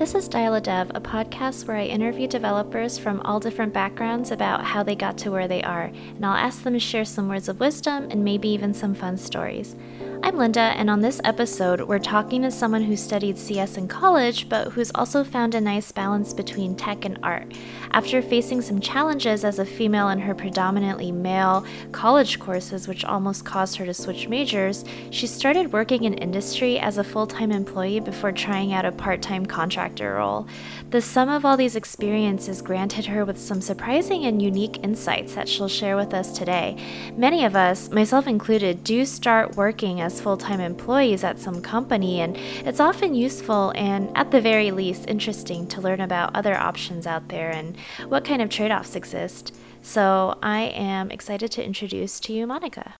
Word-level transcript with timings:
This 0.00 0.14
is 0.14 0.28
Dial 0.28 0.54
a 0.54 0.62
Dev, 0.62 0.90
a 0.94 1.00
podcast 1.02 1.68
where 1.68 1.76
I 1.76 1.84
interview 1.84 2.26
developers 2.26 2.96
from 2.96 3.20
all 3.20 3.38
different 3.38 3.74
backgrounds 3.74 4.30
about 4.30 4.64
how 4.64 4.82
they 4.82 4.94
got 4.94 5.18
to 5.18 5.30
where 5.30 5.46
they 5.46 5.62
are, 5.62 5.92
and 6.16 6.24
I'll 6.24 6.38
ask 6.38 6.62
them 6.62 6.72
to 6.72 6.80
share 6.80 7.04
some 7.04 7.28
words 7.28 7.50
of 7.50 7.60
wisdom 7.60 8.08
and 8.10 8.24
maybe 8.24 8.48
even 8.48 8.72
some 8.72 8.94
fun 8.94 9.18
stories. 9.18 9.76
I'm 10.22 10.36
Linda, 10.36 10.60
and 10.60 10.90
on 10.90 11.00
this 11.00 11.18
episode, 11.24 11.80
we're 11.80 11.98
talking 11.98 12.42
to 12.42 12.50
someone 12.50 12.82
who 12.82 12.94
studied 12.94 13.38
CS 13.38 13.78
in 13.78 13.88
college, 13.88 14.50
but 14.50 14.68
who's 14.68 14.90
also 14.94 15.24
found 15.24 15.54
a 15.54 15.60
nice 15.62 15.90
balance 15.92 16.34
between 16.34 16.76
tech 16.76 17.06
and 17.06 17.18
art. 17.22 17.54
After 17.92 18.20
facing 18.20 18.60
some 18.60 18.80
challenges 18.80 19.44
as 19.44 19.58
a 19.58 19.64
female 19.64 20.10
in 20.10 20.18
her 20.18 20.34
predominantly 20.34 21.10
male 21.10 21.64
college 21.92 22.38
courses, 22.38 22.86
which 22.86 23.04
almost 23.04 23.46
caused 23.46 23.76
her 23.76 23.86
to 23.86 23.94
switch 23.94 24.28
majors, 24.28 24.84
she 25.10 25.26
started 25.26 25.72
working 25.72 26.04
in 26.04 26.14
industry 26.14 26.78
as 26.78 26.98
a 26.98 27.04
full 27.04 27.26
time 27.26 27.50
employee 27.50 28.00
before 28.00 28.30
trying 28.30 28.74
out 28.74 28.84
a 28.84 28.92
part 28.92 29.22
time 29.22 29.46
contractor 29.46 30.14
role. 30.14 30.46
The 30.90 31.00
sum 31.00 31.30
of 31.30 31.44
all 31.44 31.56
these 31.56 31.76
experiences 31.76 32.62
granted 32.62 33.06
her 33.06 33.24
with 33.24 33.38
some 33.38 33.60
surprising 33.60 34.26
and 34.26 34.42
unique 34.42 34.84
insights 34.84 35.34
that 35.34 35.48
she'll 35.48 35.68
share 35.68 35.96
with 35.96 36.12
us 36.12 36.36
today. 36.36 36.76
Many 37.16 37.44
of 37.44 37.56
us, 37.56 37.90
myself 37.90 38.26
included, 38.26 38.84
do 38.84 39.06
start 39.06 39.56
working 39.56 40.00
as 40.00 40.09
as 40.10 40.20
full 40.20 40.36
time 40.36 40.60
employees 40.60 41.22
at 41.22 41.38
some 41.38 41.62
company, 41.62 42.20
and 42.20 42.36
it's 42.66 42.80
often 42.80 43.14
useful 43.14 43.72
and, 43.76 44.10
at 44.16 44.30
the 44.30 44.40
very 44.40 44.70
least, 44.70 45.04
interesting 45.08 45.66
to 45.68 45.80
learn 45.80 46.00
about 46.00 46.34
other 46.34 46.56
options 46.56 47.06
out 47.06 47.28
there 47.28 47.50
and 47.50 47.76
what 48.08 48.24
kind 48.24 48.42
of 48.42 48.50
trade 48.50 48.72
offs 48.72 48.96
exist. 48.96 49.54
So, 49.82 50.36
I 50.42 50.62
am 50.74 51.10
excited 51.10 51.52
to 51.52 51.64
introduce 51.64 52.18
to 52.20 52.32
you 52.32 52.46
Monica. 52.46 52.99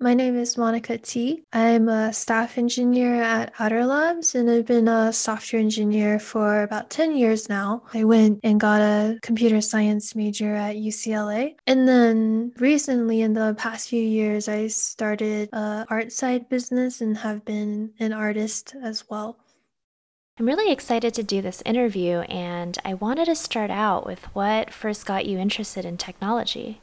My 0.00 0.12
name 0.12 0.36
is 0.36 0.58
Monica 0.58 0.98
T. 0.98 1.44
I'm 1.52 1.88
a 1.88 2.12
staff 2.12 2.58
engineer 2.58 3.22
at 3.22 3.52
Outer 3.58 3.86
Labs 3.86 4.34
and 4.34 4.50
I've 4.50 4.66
been 4.66 4.88
a 4.88 5.12
software 5.12 5.62
engineer 5.62 6.18
for 6.18 6.62
about 6.62 6.90
10 6.90 7.16
years 7.16 7.48
now. 7.48 7.84
I 7.94 8.02
went 8.02 8.40
and 8.42 8.58
got 8.58 8.80
a 8.80 9.18
computer 9.22 9.60
science 9.60 10.14
major 10.16 10.52
at 10.54 10.76
UCLA. 10.76 11.54
And 11.68 11.86
then 11.86 12.52
recently, 12.58 13.22
in 13.22 13.34
the 13.34 13.54
past 13.56 13.88
few 13.88 14.02
years, 14.02 14.48
I 14.48 14.66
started 14.66 15.48
a 15.52 15.86
art 15.88 16.12
side 16.12 16.48
business 16.48 17.00
and 17.00 17.16
have 17.16 17.44
been 17.44 17.92
an 18.00 18.12
artist 18.12 18.74
as 18.82 19.08
well. 19.08 19.38
I'm 20.38 20.46
really 20.46 20.72
excited 20.72 21.14
to 21.14 21.22
do 21.22 21.40
this 21.40 21.62
interview, 21.64 22.18
and 22.22 22.76
I 22.84 22.94
wanted 22.94 23.26
to 23.26 23.36
start 23.36 23.70
out 23.70 24.04
with 24.04 24.24
what 24.34 24.74
first 24.74 25.06
got 25.06 25.26
you 25.26 25.38
interested 25.38 25.84
in 25.84 25.96
technology. 25.96 26.80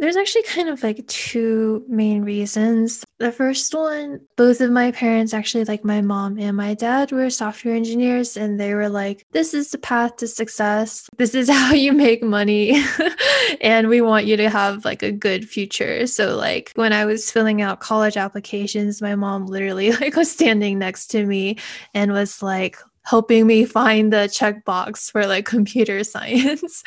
There's 0.00 0.16
actually 0.16 0.44
kind 0.44 0.70
of 0.70 0.82
like 0.82 1.06
two 1.08 1.84
main 1.86 2.22
reasons. 2.22 3.04
The 3.18 3.30
first 3.30 3.74
one, 3.74 4.20
both 4.34 4.62
of 4.62 4.70
my 4.70 4.92
parents, 4.92 5.34
actually, 5.34 5.64
like 5.64 5.84
my 5.84 6.00
mom 6.00 6.38
and 6.38 6.56
my 6.56 6.72
dad, 6.72 7.12
were 7.12 7.28
software 7.28 7.74
engineers, 7.74 8.34
and 8.34 8.58
they 8.58 8.72
were 8.72 8.88
like, 8.88 9.26
This 9.32 9.52
is 9.52 9.70
the 9.70 9.78
path 9.78 10.16
to 10.16 10.26
success. 10.26 11.06
This 11.18 11.34
is 11.34 11.50
how 11.50 11.74
you 11.74 11.92
make 11.92 12.22
money. 12.22 12.82
and 13.60 13.88
we 13.88 14.00
want 14.00 14.24
you 14.24 14.38
to 14.38 14.48
have 14.48 14.86
like 14.86 15.02
a 15.02 15.12
good 15.12 15.46
future. 15.46 16.06
So, 16.06 16.34
like, 16.34 16.72
when 16.76 16.94
I 16.94 17.04
was 17.04 17.30
filling 17.30 17.60
out 17.60 17.80
college 17.80 18.16
applications, 18.16 19.02
my 19.02 19.14
mom 19.14 19.44
literally 19.44 19.92
like 20.00 20.16
was 20.16 20.30
standing 20.30 20.78
next 20.78 21.08
to 21.08 21.26
me 21.26 21.58
and 21.92 22.10
was 22.12 22.42
like, 22.42 22.78
helping 23.02 23.46
me 23.46 23.64
find 23.64 24.12
the 24.12 24.28
checkbox 24.32 25.10
for 25.10 25.26
like 25.26 25.44
computer 25.44 26.04
science. 26.04 26.82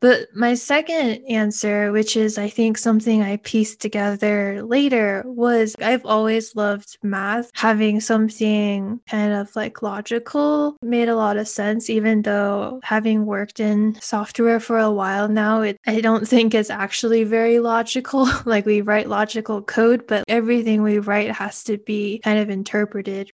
But 0.00 0.28
my 0.34 0.54
second 0.54 1.24
answer, 1.28 1.90
which 1.90 2.16
is 2.16 2.36
I 2.38 2.48
think 2.48 2.76
something 2.76 3.22
I 3.22 3.38
pieced 3.38 3.80
together 3.80 4.62
later, 4.62 5.22
was 5.24 5.74
I've 5.80 6.04
always 6.04 6.54
loved 6.54 6.98
math. 7.02 7.50
Having 7.54 8.00
something 8.00 9.00
kind 9.08 9.32
of 9.32 9.54
like 9.56 9.82
logical 9.82 10.76
made 10.82 11.08
a 11.08 11.16
lot 11.16 11.38
of 11.38 11.48
sense, 11.48 11.88
even 11.88 12.22
though 12.22 12.80
having 12.82 13.24
worked 13.24 13.60
in 13.60 13.98
software 14.00 14.60
for 14.60 14.78
a 14.78 14.92
while 14.92 15.28
now, 15.28 15.62
it, 15.62 15.78
I 15.86 16.00
don't 16.00 16.28
think 16.28 16.54
it's 16.54 16.70
actually 16.70 17.24
very 17.24 17.58
logical. 17.60 18.28
like 18.44 18.66
we 18.66 18.82
write 18.82 19.08
logical 19.08 19.62
code, 19.62 20.06
but 20.06 20.24
everything 20.28 20.82
we 20.82 20.98
write 20.98 21.30
has 21.32 21.64
to 21.64 21.78
be 21.78 22.18
kind 22.18 22.38
of 22.38 22.50
interpreted 22.50 23.30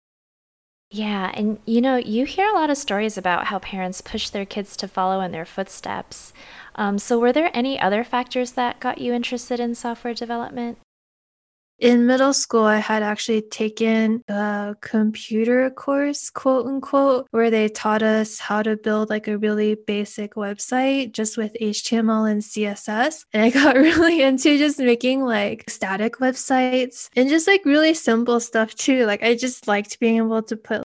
yeah, 0.90 1.32
and 1.34 1.58
you 1.66 1.80
know, 1.80 1.96
you 1.96 2.26
hear 2.26 2.46
a 2.48 2.52
lot 2.54 2.70
of 2.70 2.76
stories 2.76 3.18
about 3.18 3.46
how 3.46 3.58
parents 3.58 4.00
push 4.00 4.28
their 4.28 4.46
kids 4.46 4.76
to 4.76 4.88
follow 4.88 5.20
in 5.20 5.32
their 5.32 5.44
footsteps. 5.44 6.32
Um, 6.76 6.98
so, 6.98 7.18
were 7.18 7.32
there 7.32 7.50
any 7.52 7.80
other 7.80 8.04
factors 8.04 8.52
that 8.52 8.78
got 8.78 8.98
you 8.98 9.12
interested 9.12 9.58
in 9.58 9.74
software 9.74 10.14
development? 10.14 10.78
In 11.78 12.06
middle 12.06 12.32
school, 12.32 12.64
I 12.64 12.78
had 12.78 13.02
actually 13.02 13.42
taken 13.42 14.24
a 14.28 14.74
computer 14.80 15.68
course, 15.68 16.30
quote 16.30 16.66
unquote, 16.66 17.26
where 17.32 17.50
they 17.50 17.68
taught 17.68 18.02
us 18.02 18.38
how 18.38 18.62
to 18.62 18.78
build 18.78 19.10
like 19.10 19.28
a 19.28 19.36
really 19.36 19.74
basic 19.86 20.36
website 20.36 21.12
just 21.12 21.36
with 21.36 21.54
HTML 21.60 22.30
and 22.30 22.40
CSS. 22.40 23.26
And 23.34 23.42
I 23.42 23.50
got 23.60 23.76
really 23.76 24.22
into 24.22 24.56
just 24.56 24.78
making 24.78 25.22
like 25.22 25.68
static 25.68 26.16
websites 26.16 27.10
and 27.14 27.28
just 27.28 27.46
like 27.46 27.66
really 27.66 27.92
simple 27.92 28.40
stuff 28.40 28.74
too. 28.74 29.04
Like 29.04 29.22
I 29.22 29.34
just 29.34 29.68
liked 29.68 30.00
being 30.00 30.16
able 30.16 30.42
to 30.44 30.56
put 30.56 30.85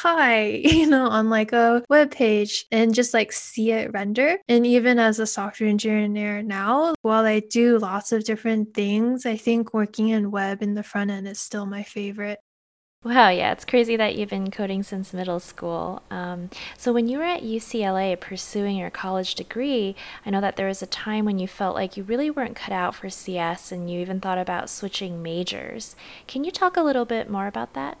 hi, 0.00 0.44
you 0.64 0.86
know, 0.86 1.08
on 1.08 1.28
like 1.28 1.52
a 1.52 1.84
web 1.90 2.10
page 2.10 2.64
and 2.72 2.94
just 2.94 3.12
like 3.12 3.32
see 3.32 3.70
it 3.72 3.92
render. 3.92 4.38
And 4.48 4.66
even 4.66 4.98
as 4.98 5.18
a 5.18 5.26
software 5.26 5.68
engineer 5.68 6.42
now, 6.42 6.94
while 7.02 7.26
I 7.26 7.40
do 7.40 7.78
lots 7.78 8.10
of 8.12 8.24
different 8.24 8.72
things, 8.72 9.26
I 9.26 9.36
think 9.36 9.74
working 9.74 10.08
in 10.08 10.30
web 10.30 10.62
in 10.62 10.74
the 10.74 10.82
front 10.82 11.10
end 11.10 11.28
is 11.28 11.38
still 11.38 11.66
my 11.66 11.82
favorite. 11.82 12.38
Wow, 13.02 13.30
yeah, 13.30 13.52
it's 13.52 13.64
crazy 13.64 13.96
that 13.96 14.16
you've 14.16 14.28
been 14.28 14.50
coding 14.50 14.82
since 14.82 15.14
middle 15.14 15.40
school. 15.40 16.02
Um, 16.10 16.50
so, 16.76 16.92
when 16.92 17.08
you 17.08 17.16
were 17.16 17.24
at 17.24 17.42
UCLA 17.42 18.20
pursuing 18.20 18.76
your 18.76 18.90
college 18.90 19.34
degree, 19.34 19.96
I 20.26 20.28
know 20.28 20.42
that 20.42 20.56
there 20.56 20.66
was 20.66 20.82
a 20.82 20.86
time 20.86 21.24
when 21.24 21.38
you 21.38 21.48
felt 21.48 21.74
like 21.74 21.96
you 21.96 22.02
really 22.02 22.30
weren't 22.30 22.56
cut 22.56 22.72
out 22.72 22.94
for 22.94 23.08
CS 23.08 23.72
and 23.72 23.90
you 23.90 24.00
even 24.00 24.20
thought 24.20 24.36
about 24.36 24.68
switching 24.68 25.22
majors. 25.22 25.96
Can 26.26 26.44
you 26.44 26.50
talk 26.50 26.76
a 26.76 26.82
little 26.82 27.06
bit 27.06 27.30
more 27.30 27.46
about 27.46 27.72
that? 27.72 27.96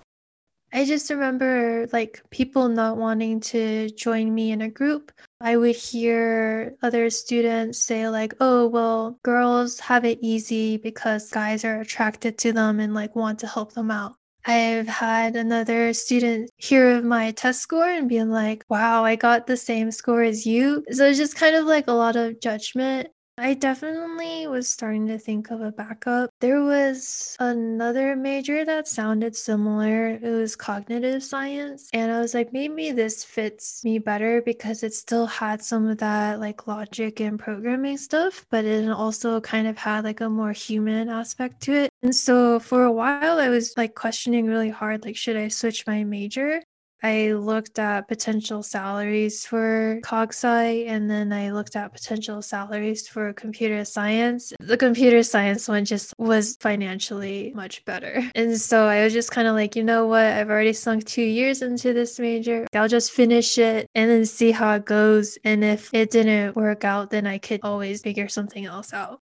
I 0.72 0.84
just 0.84 1.10
remember 1.10 1.88
like 1.92 2.22
people 2.30 2.68
not 2.68 2.96
wanting 2.96 3.40
to 3.40 3.90
join 3.90 4.32
me 4.32 4.52
in 4.52 4.62
a 4.62 4.68
group. 4.68 5.10
I 5.40 5.56
would 5.56 5.74
hear 5.74 6.76
other 6.82 7.10
students 7.10 7.78
say, 7.82 8.08
like, 8.08 8.34
oh, 8.40 8.68
well, 8.68 9.18
girls 9.24 9.80
have 9.80 10.04
it 10.04 10.18
easy 10.22 10.76
because 10.76 11.30
guys 11.30 11.64
are 11.64 11.80
attracted 11.80 12.38
to 12.38 12.52
them 12.52 12.78
and 12.78 12.94
like 12.94 13.16
want 13.16 13.40
to 13.40 13.46
help 13.48 13.72
them 13.72 13.90
out. 13.90 14.14
I've 14.46 14.86
had 14.86 15.36
another 15.36 15.92
student 15.92 16.50
hear 16.56 16.96
of 16.96 17.04
my 17.04 17.32
test 17.32 17.60
score 17.60 17.88
and 17.88 18.08
being 18.08 18.30
like, 18.30 18.64
wow, 18.68 19.04
I 19.04 19.16
got 19.16 19.46
the 19.46 19.56
same 19.56 19.90
score 19.90 20.22
as 20.22 20.46
you. 20.46 20.84
So 20.92 21.06
it's 21.06 21.18
just 21.18 21.36
kind 21.36 21.56
of 21.56 21.66
like 21.66 21.88
a 21.88 21.92
lot 21.92 22.16
of 22.16 22.40
judgment. 22.40 23.08
I 23.40 23.54
definitely 23.54 24.46
was 24.48 24.68
starting 24.68 25.06
to 25.06 25.18
think 25.18 25.50
of 25.50 25.62
a 25.62 25.72
backup. 25.72 26.28
There 26.40 26.62
was 26.62 27.38
another 27.40 28.14
major 28.14 28.66
that 28.66 28.86
sounded 28.86 29.34
similar. 29.34 30.08
It 30.10 30.30
was 30.30 30.54
cognitive 30.54 31.22
science. 31.24 31.88
And 31.94 32.12
I 32.12 32.20
was 32.20 32.34
like, 32.34 32.52
maybe 32.52 32.92
this 32.92 33.24
fits 33.24 33.82
me 33.82 33.98
better 33.98 34.42
because 34.42 34.82
it 34.82 34.92
still 34.92 35.24
had 35.26 35.62
some 35.62 35.88
of 35.88 35.96
that 35.98 36.38
like 36.38 36.66
logic 36.66 37.20
and 37.20 37.38
programming 37.38 37.96
stuff, 37.96 38.44
but 38.50 38.66
it 38.66 38.90
also 38.90 39.40
kind 39.40 39.66
of 39.66 39.78
had 39.78 40.04
like 40.04 40.20
a 40.20 40.28
more 40.28 40.52
human 40.52 41.08
aspect 41.08 41.62
to 41.62 41.72
it. 41.72 41.90
And 42.02 42.14
so 42.14 42.58
for 42.60 42.84
a 42.84 42.92
while, 42.92 43.38
I 43.38 43.48
was 43.48 43.72
like 43.74 43.94
questioning 43.94 44.48
really 44.48 44.68
hard 44.68 45.02
like, 45.06 45.16
should 45.16 45.38
I 45.38 45.48
switch 45.48 45.86
my 45.86 46.04
major? 46.04 46.62
I 47.02 47.32
looked 47.32 47.78
at 47.78 48.08
potential 48.08 48.62
salaries 48.62 49.46
for 49.46 50.00
CogSci 50.02 50.86
and 50.86 51.10
then 51.10 51.32
I 51.32 51.50
looked 51.50 51.76
at 51.76 51.92
potential 51.92 52.42
salaries 52.42 53.08
for 53.08 53.32
computer 53.32 53.84
science. 53.84 54.52
The 54.60 54.76
computer 54.76 55.22
science 55.22 55.68
one 55.68 55.84
just 55.84 56.12
was 56.18 56.56
financially 56.60 57.52
much 57.54 57.84
better. 57.84 58.22
And 58.40 58.58
so 58.58 58.86
I 58.86 59.04
was 59.04 59.12
just 59.12 59.32
kind 59.32 59.46
of 59.48 59.54
like, 59.54 59.76
you 59.76 59.84
know 59.84 60.06
what? 60.06 60.24
I've 60.24 60.48
already 60.48 60.72
sunk 60.72 61.04
two 61.04 61.22
years 61.22 61.62
into 61.62 61.92
this 61.92 62.18
major. 62.18 62.66
I'll 62.74 62.88
just 62.88 63.12
finish 63.12 63.58
it 63.58 63.86
and 63.94 64.10
then 64.10 64.24
see 64.24 64.50
how 64.50 64.74
it 64.74 64.84
goes. 64.86 65.36
And 65.44 65.62
if 65.62 65.90
it 65.92 66.10
didn't 66.10 66.56
work 66.56 66.84
out, 66.84 67.10
then 67.10 67.26
I 67.26 67.38
could 67.38 67.60
always 67.62 68.00
figure 68.02 68.28
something 68.28 68.64
else 68.64 68.92
out. 68.92 69.20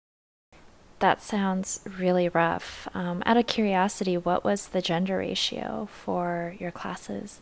That 1.00 1.20
sounds 1.20 1.80
really 1.98 2.28
rough. 2.28 2.88
Um, 2.94 3.22
out 3.26 3.36
of 3.36 3.46
curiosity, 3.46 4.16
what 4.16 4.44
was 4.44 4.68
the 4.68 4.80
gender 4.80 5.18
ratio 5.18 5.88
for 5.90 6.54
your 6.58 6.70
classes? 6.70 7.40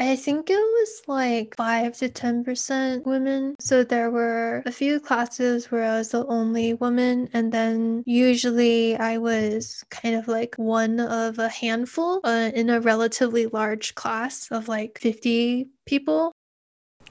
I 0.00 0.14
think 0.14 0.48
it 0.48 0.54
was 0.54 1.02
like 1.08 1.56
5 1.56 1.96
to 1.98 2.08
10% 2.08 3.04
women. 3.04 3.56
So 3.58 3.82
there 3.82 4.10
were 4.10 4.62
a 4.64 4.70
few 4.70 5.00
classes 5.00 5.72
where 5.72 5.82
I 5.82 5.98
was 5.98 6.10
the 6.10 6.24
only 6.26 6.74
woman. 6.74 7.28
And 7.32 7.50
then 7.50 8.04
usually 8.06 8.96
I 8.96 9.18
was 9.18 9.84
kind 9.90 10.14
of 10.14 10.28
like 10.28 10.54
one 10.54 11.00
of 11.00 11.40
a 11.40 11.48
handful 11.48 12.20
uh, 12.22 12.52
in 12.54 12.70
a 12.70 12.80
relatively 12.80 13.46
large 13.46 13.96
class 13.96 14.48
of 14.52 14.68
like 14.68 14.98
50 15.00 15.66
people. 15.84 16.30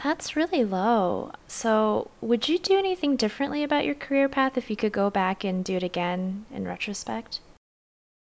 That's 0.01 0.35
really 0.35 0.63
low. 0.63 1.33
So, 1.47 2.11
would 2.21 2.47
you 2.47 2.59
do 2.59 2.77
anything 2.77 3.15
differently 3.15 3.63
about 3.63 3.83
your 3.83 3.95
career 3.95 4.29
path 4.29 4.57
if 4.57 4.69
you 4.69 4.75
could 4.75 4.91
go 4.91 5.09
back 5.09 5.43
and 5.43 5.65
do 5.65 5.75
it 5.75 5.83
again 5.83 6.45
in 6.53 6.67
retrospect? 6.67 7.39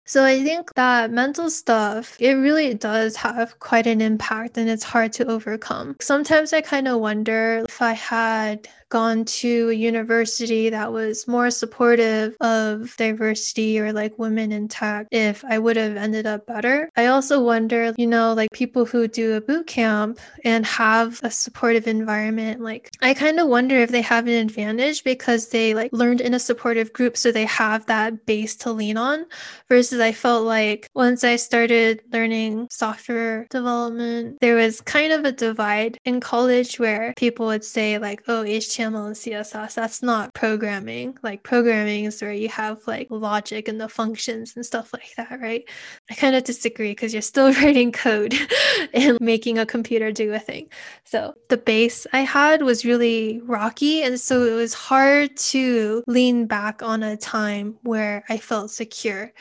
So 0.05 0.25
I 0.25 0.43
think 0.43 0.75
that 0.75 1.11
mental 1.11 1.49
stuff, 1.51 2.17
it 2.21 2.35
really 2.35 2.75
does 2.75 3.17
have 3.17 3.59
quite 3.61 3.87
an 3.87 4.01
impact 4.01 4.59
and 4.59 4.69
it's 4.69 4.83
hard 4.85 5.13
to 5.15 5.27
overcome. 5.27 5.97
Sometimes 6.01 6.53
I 6.53 6.61
kind 6.61 6.87
of 6.89 7.01
wonder 7.01 7.65
if 7.69 7.81
I 7.81 7.93
had 7.93 8.69
gone 8.93 9.25
to 9.25 9.71
a 9.71 9.73
university 9.73 10.69
that 10.69 10.93
was 10.93 11.27
more 11.27 11.51
supportive 11.51 12.37
of 12.43 12.95
diversity 12.99 13.81
or 13.81 13.91
like 13.91 14.19
women 14.19 14.53
in 14.53 14.69
tech 14.69 15.07
if 15.11 15.43
I 15.47 15.59
would 15.59 15.79
have 15.79 15.97
ended 15.97 16.27
up 16.27 16.47
better. 16.47 16.91
I 16.95 17.07
also 17.07 17.43
wonder, 17.43 17.95
you 17.97 18.07
know, 18.07 18.35
like 18.35 18.51
people 18.53 18.85
who 18.85 19.09
do 19.09 19.33
a 19.33 19.41
boot 19.41 19.67
camp 19.67 20.21
and 20.45 20.67
have 20.67 21.21
a 21.23 21.31
supportive 21.31 21.87
environment, 21.87 22.61
like 22.61 22.91
I 23.01 23.15
kind 23.15 23.41
of 23.41 23.49
wonder 23.49 23.77
if 23.77 23.89
they 23.89 24.03
have 24.03 24.27
an 24.27 24.35
advantage 24.35 25.03
because 25.05 25.49
they 25.49 25.73
like 25.73 25.91
learned 25.95 26.21
in 26.21 26.35
a 26.35 26.39
supportive 26.39 26.93
group 26.93 27.17
so 27.17 27.33
they 27.33 27.47
have 27.47 27.87
that 27.87 28.27
base 28.27 28.55
to 28.57 28.73
lean 28.73 28.99
on 28.99 29.25
versus 29.71 30.01
I 30.01 30.13
felt 30.13 30.45
like 30.45 30.91
once 30.95 31.25
I 31.25 31.37
started 31.37 32.03
learning 32.13 32.69
software 32.71 33.47
development, 33.49 34.37
there 34.43 34.57
was 34.57 34.83
kind 34.83 35.15
of 35.15 35.25
a 35.25 35.33
divide 35.33 35.97
in 36.05 36.21
college 36.21 36.79
where 36.79 37.15
people 37.17 37.47
would 37.47 37.65
say 37.65 37.97
like, 37.97 38.21
oh, 38.29 38.45
HTML 38.45 38.82
HTML 38.83 39.07
and 39.07 39.17
CSS. 39.17 39.75
That's 39.75 40.03
not 40.03 40.35
programming. 40.35 41.17
Like 41.23 41.43
programming 41.43 42.05
is 42.05 42.21
where 42.21 42.33
you 42.33 42.49
have 42.49 42.87
like 42.87 43.09
logic 43.11 43.69
and 43.69 43.81
the 43.81 43.89
functions 43.89 44.55
and 44.57 44.65
stuff 44.65 44.93
like 44.93 45.15
that, 45.17 45.41
right? 45.41 45.65
I 46.11 46.15
kind 46.15 46.35
of 46.35 46.45
disagree 46.45 46.91
because 46.91 47.13
you're 47.13 47.23
still 47.23 47.53
writing 47.63 47.93
code 47.93 48.35
and 48.95 49.21
making 49.21 49.59
a 49.59 49.67
computer 49.67 50.13
do 50.13 50.33
a 50.33 50.39
thing. 50.39 50.69
So 51.05 51.35
the 51.49 51.57
base 51.57 52.07
I 52.13 52.21
had 52.21 52.63
was 52.63 52.85
really 52.85 53.41
rocky. 53.45 54.03
And 54.03 54.19
so 54.19 54.43
it 54.43 54.55
was 54.55 54.75
hard 54.75 55.37
to 55.37 56.03
lean 56.07 56.47
back 56.47 56.83
on 56.83 57.03
a 57.03 57.17
time 57.17 57.77
where 57.83 58.25
I 58.29 58.39
felt 58.39 58.71
secure. 58.71 59.33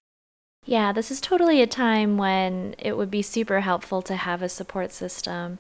Yeah, 0.65 0.94
this 0.94 1.09
is 1.09 1.19
totally 1.19 1.61
a 1.61 1.67
time 1.67 2.17
when 2.17 2.75
it 2.77 2.95
would 2.95 3.09
be 3.09 3.23
super 3.23 3.61
helpful 3.61 4.03
to 4.03 4.15
have 4.15 4.44
a 4.44 4.49
support 4.49 4.91
system. 4.91 5.57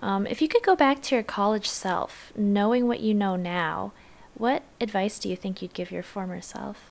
Um, 0.00 0.26
if 0.26 0.40
you 0.40 0.48
could 0.48 0.62
go 0.62 0.76
back 0.76 1.02
to 1.02 1.14
your 1.14 1.24
college 1.24 1.68
self, 1.68 2.32
knowing 2.36 2.86
what 2.86 3.00
you 3.00 3.14
know 3.14 3.36
now, 3.36 3.92
what 4.34 4.62
advice 4.80 5.18
do 5.18 5.28
you 5.28 5.36
think 5.36 5.60
you'd 5.60 5.74
give 5.74 5.90
your 5.90 6.02
former 6.02 6.40
self? 6.40 6.90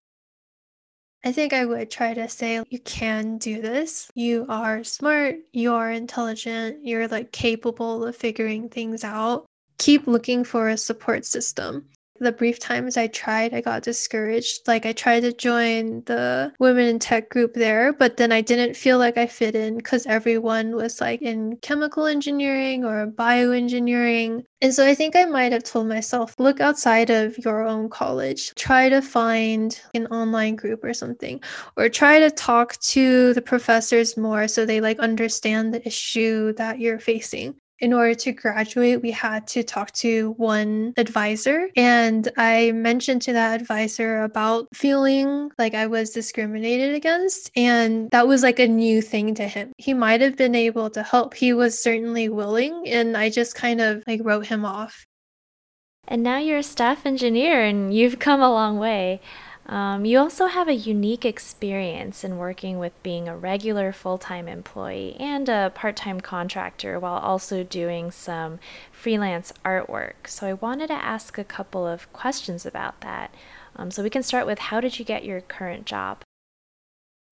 I 1.24 1.32
think 1.32 1.52
I 1.52 1.66
would 1.66 1.90
try 1.90 2.14
to 2.14 2.30
say, 2.30 2.62
you 2.70 2.80
can 2.80 3.38
do 3.38 3.62
this. 3.62 4.12
You 4.14 4.46
are 4.50 4.84
smart, 4.84 5.38
you 5.52 5.74
are 5.74 5.92
intelligent, 5.92 6.86
you're 6.86 7.08
like 7.08 7.32
capable 7.32 8.04
of 8.06 8.16
figuring 8.16 8.70
things 8.70 9.04
out. 9.04 9.46
Keep 9.78 10.08
looking 10.08 10.44
for 10.44 10.70
a 10.70 10.78
support 10.78 11.26
system 11.26 11.88
the 12.20 12.32
brief 12.32 12.60
times 12.60 12.98
I 12.98 13.08
tried, 13.08 13.54
I 13.54 13.62
got 13.62 13.84
discouraged. 13.84 14.68
Like 14.68 14.86
I 14.86 14.94
tried 14.94 15.22
to 15.22 15.34
join 15.34 16.04
the 16.06 16.52
women 16.60 16.86
in 16.86 17.00
tech 17.00 17.30
group 17.30 17.54
there, 17.54 17.94
but 17.94 18.18
then 18.18 18.32
I 18.32 18.42
didn't 18.42 18.76
feel 18.76 18.98
like 18.98 19.18
I 19.18 19.28
fit 19.28 19.56
in 19.56 19.78
because 19.78 20.06
everyone 20.06 20.76
was 20.76 21.02
like 21.02 21.22
in 21.22 21.58
chemical 21.58 22.06
engineering 22.06 22.84
or 22.86 23.08
bioengineering. 23.08 24.44
And 24.62 24.74
so 24.74 24.88
I 24.88 24.96
think 24.96 25.16
I 25.16 25.26
might 25.26 25.52
have 25.52 25.64
told 25.64 25.88
myself, 25.88 26.34
look 26.40 26.60
outside 26.60 27.10
of 27.10 27.38
your 27.38 27.64
own 27.64 27.90
college, 27.90 28.54
try 28.56 28.90
to 28.90 29.02
find 29.02 29.80
an 29.94 30.08
online 30.08 30.56
group 30.56 30.84
or 30.84 30.94
something, 30.94 31.42
or 31.76 31.90
try 31.90 32.20
to 32.20 32.32
talk 32.32 32.78
to 32.78 33.34
the 33.34 33.42
professors 33.42 34.18
more 34.18 34.48
so 34.48 34.66
they 34.66 34.82
like 34.82 35.00
understand 35.00 35.74
the 35.74 35.86
issue 35.88 36.54
that 36.54 36.80
you're 36.80 37.00
facing 37.00 37.56
in 37.80 37.94
order 37.94 38.16
to 38.16 38.32
graduate, 38.32 39.02
we 39.02 39.12
had 39.12 39.48
to 39.48 39.64
talk 39.64 39.92
to 39.94 40.32
one 40.38 40.94
advisor. 40.98 41.70
And 41.76 42.30
I 42.38 42.72
mentioned 42.72 43.22
to 43.24 43.34
that 43.34 43.62
advisor 43.62 44.24
about 44.24 44.68
feeling 44.74 45.52
like 45.58 45.74
I 45.74 45.88
was 45.88 46.12
discriminated 46.12 46.96
against. 46.96 47.52
And 47.56 48.10
that 48.12 48.28
was 48.28 48.44
like 48.44 48.60
a 48.60 48.68
new 48.68 49.02
thing 49.02 49.36
to 49.36 49.48
him. 49.48 49.72
He 49.78 49.94
might 49.94 50.22
have 50.22 50.36
been 50.36 50.56
able 50.56 50.90
to 50.92 51.04
help. 51.04 51.34
He 51.34 51.54
was 51.54 51.82
certainly 51.82 52.30
willing. 52.30 52.88
And 52.88 53.16
I 53.16 53.30
just 53.30 53.56
kind 53.56 53.82
of 53.82 54.04
like 54.08 54.22
wrote 54.24 54.48
him 54.48 54.66
off. 54.66 55.06
And 56.08 56.24
now 56.24 56.38
you're 56.38 56.60
a 56.60 56.64
staff 56.64 57.06
engineer 57.06 57.62
and 57.62 57.94
you've 57.94 58.18
come 58.18 58.42
a 58.42 58.50
long 58.50 58.80
way. 58.80 59.20
Um, 59.68 60.06
you 60.06 60.18
also 60.18 60.46
have 60.46 60.70
a 60.70 60.74
unique 60.74 61.26
experience 61.26 62.24
in 62.24 62.38
working 62.38 62.80
with 62.80 62.94
being 63.04 63.28
a 63.28 63.36
regular 63.36 63.92
full 63.92 64.18
time 64.18 64.48
employee 64.48 65.18
and 65.20 65.50
a 65.50 65.72
part 65.76 65.98
time 65.98 66.22
contractor 66.22 66.98
while 67.00 67.18
also 67.20 67.64
doing 67.64 68.10
some 68.10 68.60
freelance 68.92 69.52
artwork. 69.66 70.28
So, 70.28 70.48
I 70.48 70.54
wanted 70.54 70.88
to 70.88 70.94
ask 70.94 71.38
a 71.38 71.44
couple 71.44 71.86
of 71.86 72.12
questions 72.14 72.66
about 72.66 73.02
that. 73.02 73.34
Um, 73.76 73.92
so, 73.92 74.04
we 74.04 74.10
can 74.10 74.24
start 74.24 74.46
with 74.46 74.60
how 74.60 74.80
did 74.80 75.00
you 75.00 75.06
get 75.06 75.26
your 75.26 75.42
current 75.42 75.86
job? 75.86 76.24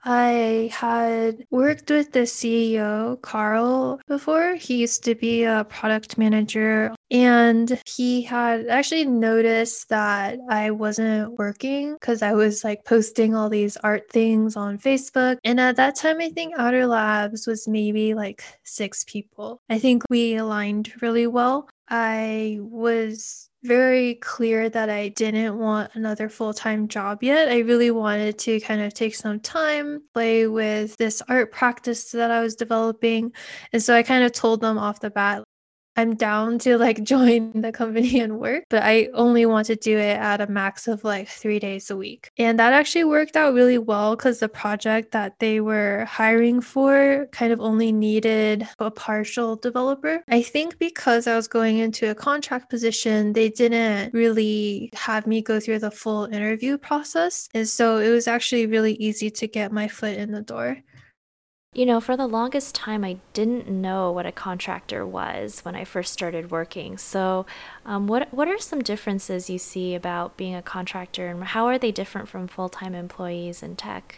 I 0.04 0.70
had 0.72 1.44
worked 1.50 1.90
with 1.90 2.12
the 2.12 2.20
CEO, 2.20 3.20
Carl, 3.22 4.00
before. 4.06 4.54
He 4.54 4.76
used 4.76 5.02
to 5.04 5.14
be 5.14 5.42
a 5.42 5.64
product 5.64 6.16
manager, 6.16 6.94
and 7.10 7.80
he 7.86 8.22
had 8.22 8.68
actually 8.68 9.04
noticed 9.04 9.88
that 9.88 10.38
I 10.48 10.70
wasn't 10.70 11.38
working 11.38 11.94
because 11.94 12.22
I 12.22 12.34
was 12.34 12.62
like 12.62 12.84
posting 12.84 13.34
all 13.34 13.48
these 13.48 13.76
art 13.78 14.10
things 14.10 14.56
on 14.56 14.78
Facebook. 14.78 15.38
And 15.44 15.58
at 15.58 15.76
that 15.76 15.96
time, 15.96 16.20
I 16.20 16.30
think 16.30 16.54
Outer 16.56 16.86
Labs 16.86 17.46
was 17.46 17.66
maybe 17.66 18.14
like 18.14 18.44
six 18.62 19.04
people. 19.04 19.60
I 19.68 19.78
think 19.78 20.04
we 20.08 20.36
aligned 20.36 20.92
really 21.02 21.26
well. 21.26 21.68
I 21.88 22.58
was 22.60 23.48
very 23.66 24.14
clear 24.16 24.68
that 24.70 24.88
I 24.88 25.08
didn't 25.08 25.58
want 25.58 25.90
another 25.94 26.28
full 26.28 26.54
time 26.54 26.88
job 26.88 27.22
yet. 27.22 27.48
I 27.48 27.58
really 27.60 27.90
wanted 27.90 28.38
to 28.40 28.60
kind 28.60 28.80
of 28.80 28.94
take 28.94 29.14
some 29.14 29.40
time, 29.40 30.02
play 30.14 30.46
with 30.46 30.96
this 30.96 31.22
art 31.28 31.52
practice 31.52 32.12
that 32.12 32.30
I 32.30 32.40
was 32.40 32.54
developing. 32.54 33.32
And 33.72 33.82
so 33.82 33.94
I 33.94 34.02
kind 34.02 34.24
of 34.24 34.32
told 34.32 34.60
them 34.60 34.78
off 34.78 35.00
the 35.00 35.10
bat, 35.10 35.44
I'm 35.96 36.14
down 36.14 36.58
to 36.60 36.78
like 36.78 37.02
join 37.14 37.60
the 37.60 37.72
company 37.72 38.20
and 38.20 38.38
work, 38.38 38.64
but 38.68 38.82
I 38.82 39.08
only 39.14 39.46
want 39.46 39.66
to 39.68 39.76
do 39.76 39.96
it 39.98 40.16
at 40.16 40.40
a 40.40 40.46
max 40.46 40.88
of 40.88 41.04
like 41.04 41.28
three 41.28 41.58
days 41.58 41.90
a 41.90 41.96
week. 41.96 42.30
And 42.38 42.58
that 42.58 42.72
actually 42.72 43.04
worked 43.04 43.36
out 43.36 43.54
really 43.54 43.78
well 43.78 44.16
because 44.16 44.40
the 44.40 44.48
project 44.48 45.12
that 45.12 45.38
they 45.38 45.60
were 45.60 46.04
hiring 46.04 46.60
for 46.60 47.28
kind 47.32 47.52
of 47.52 47.60
only 47.60 47.92
needed 47.92 48.68
a 48.78 48.90
partial 48.90 49.56
developer. 49.56 50.22
I 50.28 50.42
think 50.42 50.78
because 50.78 51.26
I 51.26 51.36
was 51.36 51.48
going 51.48 51.78
into 51.78 52.10
a 52.10 52.14
contract 52.14 52.70
position, 52.70 53.32
they 53.32 53.48
didn't 53.48 54.12
really 54.12 54.90
have 54.94 55.26
me 55.26 55.42
go 55.42 55.60
through 55.60 55.80
the 55.80 55.90
full 55.90 56.24
interview 56.26 56.78
process. 56.78 57.48
And 57.54 57.68
so 57.68 57.98
it 57.98 58.10
was 58.10 58.28
actually 58.28 58.66
really 58.66 58.94
easy 58.94 59.30
to 59.30 59.46
get 59.46 59.72
my 59.72 59.88
foot 59.88 60.16
in 60.16 60.32
the 60.32 60.42
door. 60.42 60.78
You 61.76 61.84
know, 61.84 62.00
for 62.00 62.16
the 62.16 62.26
longest 62.26 62.74
time, 62.74 63.04
I 63.04 63.18
didn't 63.34 63.68
know 63.68 64.10
what 64.10 64.24
a 64.24 64.32
contractor 64.32 65.06
was 65.06 65.60
when 65.60 65.76
I 65.76 65.84
first 65.84 66.10
started 66.10 66.50
working. 66.50 66.96
So, 66.96 67.44
um, 67.84 68.06
what 68.06 68.32
what 68.32 68.48
are 68.48 68.58
some 68.58 68.80
differences 68.80 69.50
you 69.50 69.58
see 69.58 69.94
about 69.94 70.38
being 70.38 70.54
a 70.54 70.62
contractor, 70.62 71.26
and 71.26 71.44
how 71.44 71.66
are 71.66 71.76
they 71.76 71.92
different 71.92 72.30
from 72.30 72.48
full 72.48 72.70
time 72.70 72.94
employees 72.94 73.62
in 73.62 73.76
tech? 73.76 74.16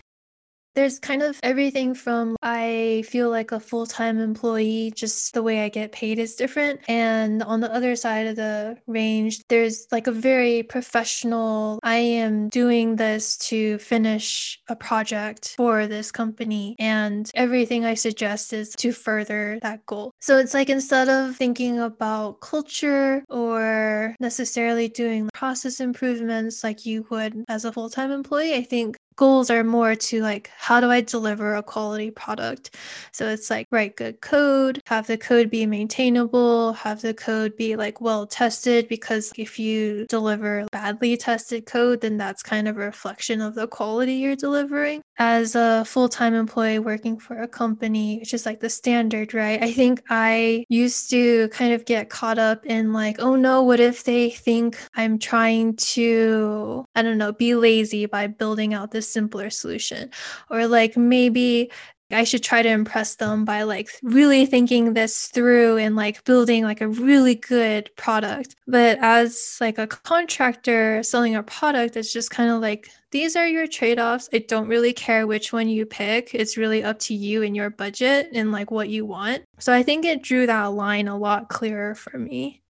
There's 0.78 1.00
kind 1.00 1.25
of 1.25 1.40
everything 1.42 1.92
from 1.92 2.37
I 2.40 3.02
feel 3.04 3.30
like 3.30 3.50
a 3.50 3.58
full 3.58 3.85
time 3.85 4.20
employee, 4.20 4.92
just 4.94 5.35
the 5.35 5.42
way 5.42 5.64
I 5.64 5.70
get 5.70 5.90
paid 5.90 6.20
is 6.20 6.37
different. 6.37 6.82
And 6.87 7.42
on 7.42 7.58
the 7.58 7.75
other 7.75 7.97
side 7.97 8.28
of 8.28 8.37
the 8.37 8.76
range, 8.87 9.42
there's 9.49 9.88
like 9.90 10.06
a 10.06 10.12
very 10.12 10.62
professional, 10.62 11.80
I 11.82 11.97
am 11.97 12.49
doing 12.49 12.94
this 12.94 13.37
to 13.49 13.78
finish 13.78 14.61
a 14.68 14.76
project 14.76 15.56
for 15.56 15.88
this 15.88 16.12
company. 16.12 16.76
And 16.78 17.28
everything 17.35 17.85
I 17.85 17.94
suggest 17.94 18.52
is 18.52 18.70
to 18.78 18.92
further 18.92 19.58
that 19.62 19.85
goal. 19.87 20.12
So 20.20 20.38
it's 20.38 20.54
like 20.54 20.70
instead 20.70 21.08
of 21.08 21.35
thinking 21.35 21.80
about 21.80 22.40
culture 22.40 23.25
or 23.28 24.14
necessarily 24.20 24.87
doing 24.88 25.28
process 25.35 25.80
improvements 25.80 26.62
like 26.62 26.87
you 26.87 27.04
would 27.11 27.44
as 27.49 27.64
a 27.64 27.73
full 27.73 27.90
time 27.90 28.12
employee, 28.12 28.54
I 28.54 28.62
think 28.62 28.97
goals 29.18 29.50
are 29.50 29.64
more 29.64 29.96
to 29.96 30.22
like 30.22 30.48
how 30.56 30.80
do 30.80 30.88
i 30.90 31.00
deliver 31.00 31.56
a 31.56 31.62
quality 31.62 32.10
product? 32.10 32.76
So 33.12 33.26
it's 33.26 33.50
like 33.50 33.66
write 33.72 33.96
good 33.96 34.20
code 34.20 34.80
have 34.87 35.08
the 35.08 35.18
code 35.18 35.50
be 35.50 35.66
maintainable 35.66 36.72
have 36.75 37.02
the 37.02 37.12
code 37.12 37.56
be 37.56 37.75
like 37.75 38.00
well 38.00 38.26
tested 38.26 38.88
because 38.88 39.32
if 39.37 39.58
you 39.58 40.06
deliver 40.08 40.66
badly 40.70 41.16
tested 41.16 41.66
code 41.66 42.00
then 42.00 42.16
that's 42.16 42.44
kind 42.44 42.68
of 42.68 42.76
a 42.76 42.80
reflection 42.80 43.40
of 43.40 43.56
the 43.56 43.66
quality 43.66 44.14
you're 44.14 44.37
delivering. 44.37 45.02
As 45.18 45.56
a 45.56 45.84
full-time 45.84 46.34
employee 46.34 46.78
working 46.78 47.18
for 47.18 47.42
a 47.42 47.48
company 47.48 48.20
which 48.20 48.32
is 48.32 48.46
like 48.46 48.60
the 48.60 48.70
standard 48.70 49.34
right? 49.34 49.60
I 49.60 49.72
think 49.72 50.00
i 50.08 50.64
used 50.68 51.10
to 51.10 51.48
kind 51.48 51.72
of 51.72 51.84
get 51.84 52.08
caught 52.08 52.38
up 52.38 52.64
in 52.66 52.92
like 52.92 53.16
oh 53.18 53.34
no 53.34 53.64
what 53.64 53.80
if 53.80 54.04
they 54.04 54.30
think 54.30 54.78
i'm 54.94 55.18
trying 55.18 55.75
to 55.76 56.84
i 56.94 57.02
don't 57.02 57.18
know 57.18 57.32
be 57.32 57.56
lazy 57.56 58.06
by 58.06 58.28
building 58.28 58.75
out 58.75 58.92
this 58.92 59.07
simpler 59.12 59.50
solution 59.50 60.10
or 60.50 60.66
like 60.66 60.96
maybe 60.96 61.70
I 62.10 62.24
should 62.24 62.42
try 62.42 62.62
to 62.62 62.68
impress 62.68 63.16
them 63.16 63.44
by 63.44 63.64
like 63.64 63.90
really 64.02 64.46
thinking 64.46 64.94
this 64.94 65.26
through 65.26 65.76
and 65.76 65.94
like 65.94 66.24
building 66.24 66.64
like 66.64 66.80
a 66.80 66.88
really 66.88 67.34
good 67.34 67.90
product. 67.96 68.56
But 68.66 68.98
as 69.02 69.58
like 69.60 69.76
a 69.76 69.86
contractor 69.86 71.02
selling 71.02 71.36
a 71.36 71.42
product, 71.42 71.96
it's 71.96 72.12
just 72.12 72.30
kind 72.30 72.50
of 72.50 72.62
like 72.62 72.88
these 73.10 73.36
are 73.36 73.46
your 73.46 73.66
trade-offs. 73.66 74.30
I 74.32 74.38
don't 74.38 74.68
really 74.68 74.94
care 74.94 75.26
which 75.26 75.52
one 75.52 75.68
you 75.68 75.84
pick. 75.84 76.34
It's 76.34 76.56
really 76.56 76.82
up 76.82 76.98
to 77.00 77.14
you 77.14 77.42
and 77.42 77.54
your 77.54 77.70
budget 77.70 78.30
and 78.32 78.52
like 78.52 78.70
what 78.70 78.88
you 78.88 79.04
want. 79.04 79.44
So 79.58 79.72
I 79.72 79.82
think 79.82 80.06
it 80.06 80.22
drew 80.22 80.46
that 80.46 80.64
line 80.66 81.08
a 81.08 81.18
lot 81.18 81.50
clearer 81.50 81.94
for 81.94 82.18
me. 82.18 82.62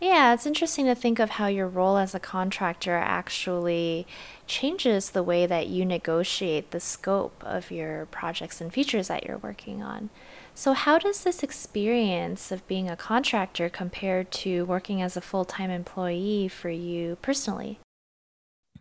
Yeah, 0.00 0.32
it's 0.32 0.46
interesting 0.46 0.86
to 0.86 0.94
think 0.94 1.18
of 1.18 1.30
how 1.30 1.48
your 1.48 1.68
role 1.68 1.98
as 1.98 2.14
a 2.14 2.20
contractor 2.20 2.94
actually 2.96 4.06
changes 4.46 5.10
the 5.10 5.22
way 5.22 5.44
that 5.44 5.66
you 5.66 5.84
negotiate 5.84 6.70
the 6.70 6.80
scope 6.80 7.44
of 7.44 7.70
your 7.70 8.06
projects 8.06 8.62
and 8.62 8.72
features 8.72 9.08
that 9.08 9.26
you're 9.26 9.36
working 9.36 9.82
on. 9.82 10.08
So, 10.54 10.72
how 10.72 10.98
does 10.98 11.22
this 11.22 11.42
experience 11.42 12.50
of 12.50 12.66
being 12.66 12.88
a 12.88 12.96
contractor 12.96 13.68
compare 13.68 14.24
to 14.24 14.64
working 14.64 15.02
as 15.02 15.18
a 15.18 15.20
full 15.20 15.44
time 15.44 15.70
employee 15.70 16.48
for 16.48 16.70
you 16.70 17.18
personally? 17.20 17.78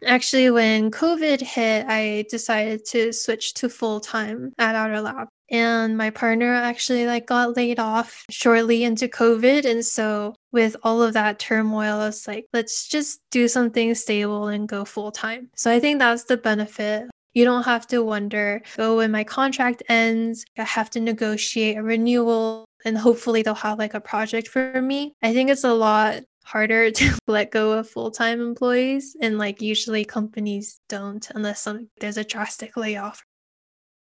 Actually, 0.05 0.49
when 0.49 0.91
COVID 0.91 1.41
hit, 1.41 1.85
I 1.87 2.25
decided 2.29 2.85
to 2.87 3.11
switch 3.13 3.53
to 3.55 3.69
full 3.69 3.99
time 3.99 4.53
at 4.57 4.75
Outer 4.75 5.01
Lab 5.01 5.27
and 5.51 5.97
my 5.97 6.09
partner 6.09 6.53
actually 6.53 7.05
like 7.05 7.25
got 7.25 7.57
laid 7.57 7.79
off 7.79 8.23
shortly 8.29 8.83
into 8.83 9.07
covid 9.07 9.65
and 9.65 9.83
so 9.83 10.35
with 10.51 10.75
all 10.83 11.01
of 11.01 11.13
that 11.13 11.39
turmoil 11.39 12.01
it's 12.03 12.27
like 12.27 12.45
let's 12.53 12.87
just 12.87 13.21
do 13.31 13.47
something 13.47 13.95
stable 13.95 14.47
and 14.47 14.67
go 14.67 14.85
full 14.85 15.11
time 15.11 15.49
so 15.55 15.71
i 15.71 15.79
think 15.79 15.99
that's 15.99 16.25
the 16.25 16.37
benefit. 16.37 17.09
You 17.33 17.45
don't 17.45 17.63
have 17.63 17.87
to 17.87 18.03
wonder 18.03 18.61
oh 18.77 18.97
when 18.97 19.11
my 19.11 19.23
contract 19.23 19.83
ends 19.87 20.45
i 20.57 20.63
have 20.63 20.89
to 20.91 20.99
negotiate 20.99 21.77
a 21.77 21.83
renewal 21.83 22.65
and 22.85 22.97
hopefully 22.97 23.41
they'll 23.41 23.55
have 23.55 23.79
like 23.79 23.93
a 23.93 23.99
project 23.99 24.47
for 24.47 24.81
me. 24.81 25.13
I 25.21 25.33
think 25.33 25.49
it's 25.49 25.63
a 25.63 25.73
lot 25.73 26.21
harder 26.49 26.89
to 26.99 27.17
let 27.27 27.51
go 27.51 27.73
of 27.73 27.89
full-time 27.89 28.41
employees 28.41 29.15
and 29.21 29.37
like 29.37 29.61
usually 29.61 30.03
companies 30.03 30.81
don't 30.89 31.29
unless 31.35 31.61
some, 31.61 31.89
there's 31.99 32.17
a 32.17 32.23
drastic 32.23 32.75
layoff 32.75 33.23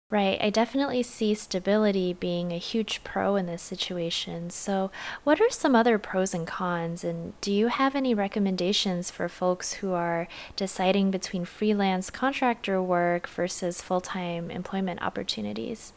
Right. 0.09 0.37
I 0.41 0.49
definitely 0.51 1.03
see 1.03 1.33
stability 1.33 2.13
being 2.13 2.53
a 2.53 2.57
huge 2.57 3.03
pro 3.03 3.35
in 3.35 3.45
this 3.45 3.61
situation. 3.61 4.49
So, 4.49 4.89
what 5.25 5.41
are 5.41 5.49
some 5.49 5.75
other 5.75 5.99
pros 5.99 6.33
and 6.33 6.47
cons? 6.47 7.03
And 7.03 7.33
do 7.41 7.51
you 7.51 7.67
have 7.67 7.93
any 7.93 8.13
recommendations 8.13 9.11
for 9.11 9.27
folks 9.27 9.73
who 9.73 9.91
are 9.91 10.29
deciding 10.55 11.11
between 11.11 11.43
freelance 11.43 12.09
contractor 12.09 12.81
work 12.81 13.27
versus 13.27 13.81
full 13.81 13.99
time 13.99 14.49
employment 14.49 15.01
opportunities? 15.01 15.91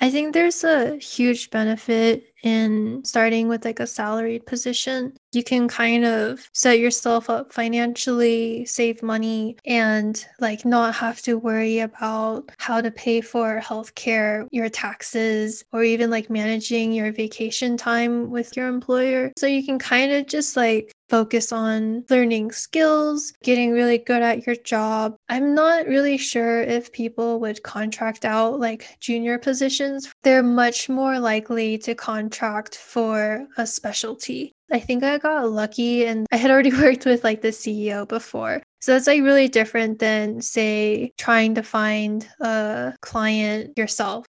I 0.00 0.08
think 0.08 0.32
there's 0.32 0.62
a 0.62 0.96
huge 0.96 1.50
benefit 1.50 2.31
in 2.42 3.02
starting 3.04 3.48
with 3.48 3.64
like 3.64 3.80
a 3.80 3.86
salaried 3.86 4.46
position. 4.46 5.12
You 5.32 5.42
can 5.42 5.68
kind 5.68 6.04
of 6.04 6.48
set 6.52 6.78
yourself 6.78 7.30
up 7.30 7.52
financially, 7.52 8.66
save 8.66 9.02
money, 9.02 9.56
and 9.64 10.24
like 10.40 10.64
not 10.64 10.94
have 10.94 11.22
to 11.22 11.38
worry 11.38 11.80
about 11.80 12.50
how 12.58 12.80
to 12.80 12.90
pay 12.90 13.20
for 13.20 13.60
healthcare, 13.60 14.46
your 14.50 14.68
taxes, 14.68 15.64
or 15.72 15.84
even 15.84 16.10
like 16.10 16.28
managing 16.28 16.92
your 16.92 17.12
vacation 17.12 17.76
time 17.76 18.30
with 18.30 18.56
your 18.56 18.68
employer. 18.68 19.32
So 19.38 19.46
you 19.46 19.64
can 19.64 19.78
kind 19.78 20.12
of 20.12 20.26
just 20.26 20.56
like 20.56 20.92
focus 21.08 21.52
on 21.52 22.04
learning 22.08 22.50
skills, 22.50 23.34
getting 23.42 23.70
really 23.70 23.98
good 23.98 24.22
at 24.22 24.46
your 24.46 24.56
job. 24.56 25.14
I'm 25.28 25.54
not 25.54 25.86
really 25.86 26.16
sure 26.16 26.62
if 26.62 26.90
people 26.92 27.38
would 27.40 27.62
contract 27.62 28.24
out 28.24 28.58
like 28.58 28.96
junior 28.98 29.38
positions. 29.38 30.10
They're 30.22 30.42
much 30.42 30.88
more 30.88 31.18
likely 31.18 31.76
to 31.78 31.94
contract 31.94 32.31
for 32.74 33.46
a 33.56 33.66
specialty. 33.66 34.52
I 34.70 34.80
think 34.80 35.04
I 35.04 35.18
got 35.18 35.50
lucky 35.50 36.06
and 36.06 36.26
I 36.32 36.36
had 36.36 36.50
already 36.50 36.72
worked 36.84 37.04
with 37.04 37.24
like 37.24 37.42
the 37.42 37.48
CEO 37.48 38.06
before. 38.08 38.62
So 38.80 38.92
that's 38.92 39.06
like 39.06 39.22
really 39.22 39.48
different 39.48 39.98
than, 39.98 40.40
say, 40.40 41.12
trying 41.18 41.54
to 41.54 41.62
find 41.62 42.28
a 42.40 42.94
client 43.00 43.76
yourself. 43.76 44.26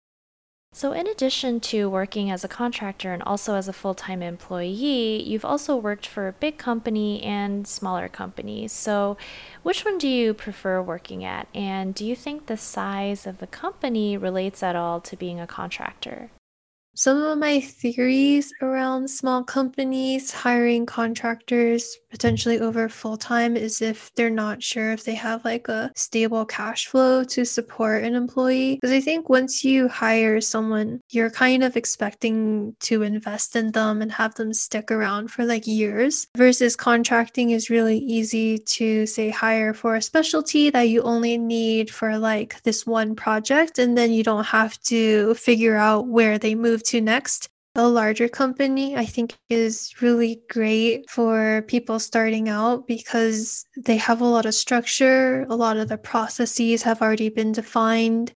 So, 0.75 0.91
in 0.91 1.05
addition 1.05 1.59
to 1.71 1.87
working 1.87 2.31
as 2.31 2.43
a 2.43 2.47
contractor 2.47 3.13
and 3.13 3.21
also 3.21 3.53
as 3.53 3.67
a 3.67 3.73
full 3.73 3.93
time 3.93 4.23
employee, 4.23 5.21
you've 5.21 5.45
also 5.45 5.75
worked 5.75 6.07
for 6.07 6.27
a 6.27 6.33
big 6.33 6.57
company 6.57 7.21
and 7.21 7.67
smaller 7.67 8.09
companies. 8.09 8.71
So, 8.71 9.15
which 9.61 9.85
one 9.85 9.99
do 9.99 10.07
you 10.07 10.33
prefer 10.33 10.81
working 10.81 11.23
at? 11.23 11.47
And 11.53 11.93
do 11.93 12.03
you 12.03 12.15
think 12.15 12.47
the 12.47 12.57
size 12.57 13.27
of 13.27 13.37
the 13.37 13.45
company 13.45 14.17
relates 14.17 14.63
at 14.63 14.75
all 14.75 14.99
to 15.01 15.15
being 15.15 15.39
a 15.39 15.45
contractor? 15.45 16.31
Some 16.95 17.23
of 17.23 17.39
my 17.39 17.59
theories 17.59 18.53
around 18.61 19.09
small 19.09 19.43
companies 19.43 20.31
hiring 20.31 20.85
contractors 20.85 21.97
potentially 22.11 22.59
over 22.59 22.87
full 22.87 23.17
time 23.17 23.57
is 23.57 23.81
if 23.81 24.13
they're 24.13 24.29
not 24.29 24.61
sure 24.61 24.91
if 24.91 25.03
they 25.03 25.15
have 25.15 25.43
like 25.43 25.67
a 25.69 25.91
stable 25.95 26.45
cash 26.45 26.85
flow 26.85 27.23
to 27.23 27.45
support 27.45 28.03
an 28.03 28.13
employee. 28.13 28.75
Because 28.75 28.91
I 28.91 29.01
think 29.01 29.27
once 29.27 29.63
you 29.63 29.87
hire 29.87 30.39
someone, 30.39 31.01
you're 31.09 31.31
kind 31.31 31.63
of 31.63 31.75
expecting 31.75 32.75
to 32.81 33.01
invest 33.01 33.55
in 33.55 33.71
them 33.71 34.03
and 34.03 34.11
have 34.11 34.35
them 34.35 34.53
stick 34.53 34.91
around 34.91 35.31
for 35.31 35.45
like 35.45 35.65
years, 35.65 36.27
versus 36.37 36.75
contracting 36.75 37.49
is 37.49 37.71
really 37.71 37.97
easy 37.97 38.59
to 38.59 39.07
say 39.07 39.31
hire 39.31 39.73
for 39.73 39.95
a 39.95 40.01
specialty 40.01 40.69
that 40.69 40.89
you 40.89 41.01
only 41.01 41.39
need 41.39 41.89
for 41.89 42.19
like 42.19 42.61
this 42.61 42.85
one 42.85 43.15
project, 43.15 43.79
and 43.79 43.97
then 43.97 44.13
you 44.13 44.23
don't 44.23 44.45
have 44.45 44.79
to 44.81 45.33
figure 45.33 45.75
out 45.75 46.05
where 46.05 46.37
they 46.37 46.53
move 46.53 46.82
to 46.85 47.01
next. 47.01 47.49
A 47.75 47.87
larger 47.87 48.29
company, 48.29 48.95
I 48.95 49.05
think, 49.05 49.35
is 49.49 49.95
really 49.99 50.41
great 50.47 51.09
for 51.09 51.63
people 51.67 51.97
starting 51.97 52.47
out 52.47 52.85
because 52.85 53.65
they 53.75 53.97
have 53.97 54.21
a 54.21 54.25
lot 54.25 54.45
of 54.45 54.53
structure. 54.53 55.47
A 55.49 55.55
lot 55.55 55.77
of 55.77 55.89
the 55.89 55.97
processes 55.97 56.83
have 56.83 57.01
already 57.01 57.29
been 57.29 57.51
defined. 57.51 58.31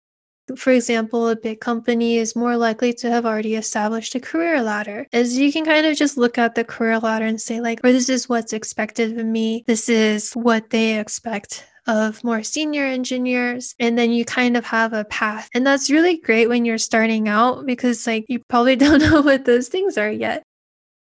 For 0.57 0.73
example, 0.73 1.29
a 1.29 1.35
big 1.35 1.61
company 1.61 2.19
is 2.19 2.37
more 2.37 2.57
likely 2.57 2.93
to 2.93 3.11
have 3.11 3.27
already 3.27 3.57
established 3.57 4.15
a 4.15 4.21
career 4.21 4.63
ladder, 4.63 5.07
as 5.13 5.37
you 5.37 5.51
can 5.51 5.65
kind 5.65 5.87
of 5.87 5.97
just 5.97 6.17
look 6.17 6.39
at 6.39 6.55
the 6.55 6.65
career 6.65 6.99
ladder 7.01 7.25
and 7.25 7.41
say, 7.41 7.61
like, 7.61 7.81
or 7.83 7.91
this 7.91 8.09
is 8.09 8.29
what's 8.29 8.53
expected 8.53 9.19
of 9.19 9.27
me, 9.27 9.65
this 9.67 9.89
is 9.89 10.33
what 10.35 10.71
they 10.71 11.01
expect 11.01 11.67
of 11.87 12.23
more 12.25 12.43
senior 12.43 12.85
engineers 12.85 13.75
and 13.79 13.99
then 13.99 14.11
you 14.11 14.25
kind 14.25 14.57
of 14.57 14.65
have 14.65 14.93
a 14.93 15.05
path. 15.05 15.49
And 15.55 15.67
that's 15.67 15.91
really 15.91 16.17
great 16.19 16.49
when 16.49 16.65
you're 16.65 16.79
starting 16.79 17.29
out 17.29 17.67
because 17.67 18.07
like 18.07 18.25
you 18.29 18.41
probably 18.49 18.77
don't 18.85 19.03
know 19.03 19.21
what 19.21 19.45
those 19.45 19.69
things 19.69 19.99
are 19.99 20.11
yet. 20.11 20.43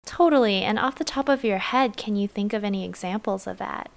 Totally. 0.05 0.63
And 0.63 0.79
off 0.79 0.97
the 0.97 1.03
top 1.03 1.29
of 1.29 1.43
your 1.43 1.57
head, 1.57 1.97
can 1.97 2.15
you 2.15 2.27
think 2.27 2.53
of 2.53 2.63
any 2.63 2.85
examples 2.85 3.45
of 3.45 3.57
that? 3.57 3.91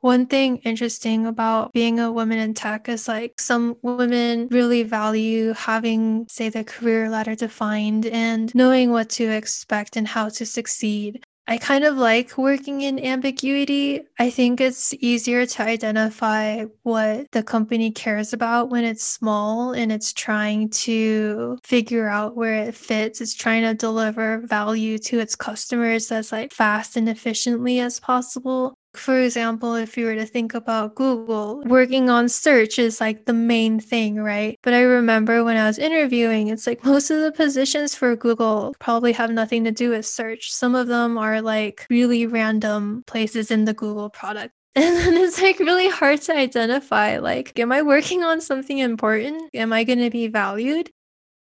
One 0.00 0.24
thing 0.24 0.56
interesting 0.58 1.26
about 1.26 1.74
being 1.74 2.00
a 2.00 2.10
woman 2.10 2.38
in 2.38 2.54
tech 2.54 2.88
is 2.88 3.06
like 3.06 3.38
some 3.38 3.76
women 3.82 4.48
really 4.50 4.82
value 4.82 5.52
having, 5.52 6.26
say, 6.26 6.48
the 6.48 6.64
career 6.64 7.10
ladder 7.10 7.34
defined 7.34 8.06
and 8.06 8.52
knowing 8.54 8.92
what 8.92 9.10
to 9.10 9.24
expect 9.24 9.96
and 9.96 10.08
how 10.08 10.30
to 10.30 10.46
succeed. 10.46 11.22
I 11.50 11.58
kind 11.58 11.82
of 11.82 11.96
like 11.96 12.38
working 12.38 12.82
in 12.82 13.04
ambiguity. 13.04 14.02
I 14.20 14.30
think 14.30 14.60
it's 14.60 14.94
easier 14.94 15.46
to 15.46 15.62
identify 15.64 16.66
what 16.84 17.26
the 17.32 17.42
company 17.42 17.90
cares 17.90 18.32
about 18.32 18.70
when 18.70 18.84
it's 18.84 19.02
small 19.02 19.72
and 19.72 19.90
it's 19.90 20.12
trying 20.12 20.70
to 20.70 21.58
figure 21.64 22.08
out 22.08 22.36
where 22.36 22.54
it 22.54 22.76
fits. 22.76 23.20
It's 23.20 23.34
trying 23.34 23.64
to 23.64 23.74
deliver 23.74 24.46
value 24.46 24.96
to 24.98 25.18
its 25.18 25.34
customers 25.34 26.12
as 26.12 26.30
like 26.30 26.52
fast 26.52 26.96
and 26.96 27.08
efficiently 27.08 27.80
as 27.80 27.98
possible. 27.98 28.74
For 28.94 29.20
example, 29.20 29.76
if 29.76 29.96
you 29.96 30.06
were 30.06 30.16
to 30.16 30.26
think 30.26 30.52
about 30.52 30.96
Google, 30.96 31.62
working 31.64 32.10
on 32.10 32.28
search 32.28 32.78
is 32.78 33.00
like 33.00 33.24
the 33.24 33.32
main 33.32 33.78
thing, 33.78 34.16
right? 34.16 34.58
But 34.62 34.74
I 34.74 34.80
remember 34.82 35.44
when 35.44 35.56
I 35.56 35.66
was 35.66 35.78
interviewing, 35.78 36.48
it's 36.48 36.66
like 36.66 36.84
most 36.84 37.10
of 37.10 37.20
the 37.20 37.30
positions 37.30 37.94
for 37.94 38.16
Google 38.16 38.74
probably 38.80 39.12
have 39.12 39.30
nothing 39.30 39.62
to 39.64 39.70
do 39.70 39.90
with 39.90 40.06
search. 40.06 40.50
Some 40.50 40.74
of 40.74 40.88
them 40.88 41.18
are 41.18 41.40
like 41.40 41.86
really 41.88 42.26
random 42.26 43.04
places 43.06 43.50
in 43.50 43.64
the 43.64 43.74
Google 43.74 44.10
product. 44.10 44.54
And 44.76 44.96
then 44.96 45.14
it's 45.14 45.42
like 45.42 45.58
really 45.58 45.88
hard 45.88 46.22
to 46.22 46.36
identify 46.36 47.18
like, 47.18 47.58
am 47.58 47.72
I 47.72 47.82
working 47.82 48.22
on 48.22 48.40
something 48.40 48.78
important? 48.78 49.50
Am 49.52 49.72
I 49.72 49.82
going 49.84 49.98
to 49.98 50.10
be 50.10 50.28
valued? 50.28 50.90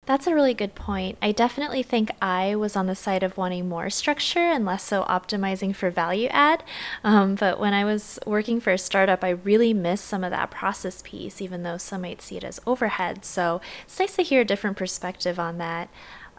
That's 0.05 0.27
a 0.27 0.35
really 0.35 0.53
good 0.53 0.75
point. 0.75 1.17
I 1.21 1.31
definitely 1.31 1.81
think 1.81 2.11
I 2.21 2.57
was 2.57 2.75
on 2.75 2.87
the 2.87 2.95
side 2.95 3.23
of 3.23 3.37
wanting 3.37 3.69
more 3.69 3.89
structure 3.89 4.39
and 4.39 4.65
less 4.65 4.83
so 4.83 5.03
optimizing 5.03 5.73
for 5.73 5.89
value 5.89 6.27
add. 6.29 6.61
Um, 7.05 7.35
but 7.35 7.57
when 7.57 7.73
I 7.73 7.85
was 7.85 8.19
working 8.25 8.59
for 8.59 8.73
a 8.73 8.77
startup, 8.77 9.23
I 9.23 9.29
really 9.29 9.73
missed 9.73 10.03
some 10.03 10.25
of 10.25 10.31
that 10.31 10.51
process 10.51 11.01
piece, 11.05 11.41
even 11.41 11.63
though 11.63 11.77
some 11.77 12.01
might 12.01 12.21
see 12.21 12.35
it 12.35 12.43
as 12.43 12.59
overhead. 12.67 13.23
So 13.23 13.61
it's 13.85 13.97
nice 13.97 14.17
to 14.17 14.23
hear 14.23 14.41
a 14.41 14.45
different 14.45 14.75
perspective 14.75 15.39
on 15.39 15.57
that. 15.59 15.89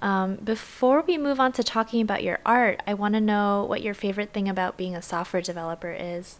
Um, 0.02 0.36
before 0.36 1.00
we 1.00 1.16
move 1.16 1.40
on 1.40 1.52
to 1.52 1.62
talking 1.62 2.02
about 2.02 2.22
your 2.22 2.40
art, 2.44 2.82
I 2.86 2.92
want 2.92 3.14
to 3.14 3.20
know 3.20 3.64
what 3.66 3.80
your 3.80 3.94
favorite 3.94 4.34
thing 4.34 4.46
about 4.46 4.76
being 4.76 4.94
a 4.94 5.00
software 5.00 5.40
developer 5.40 5.96
is. 5.98 6.38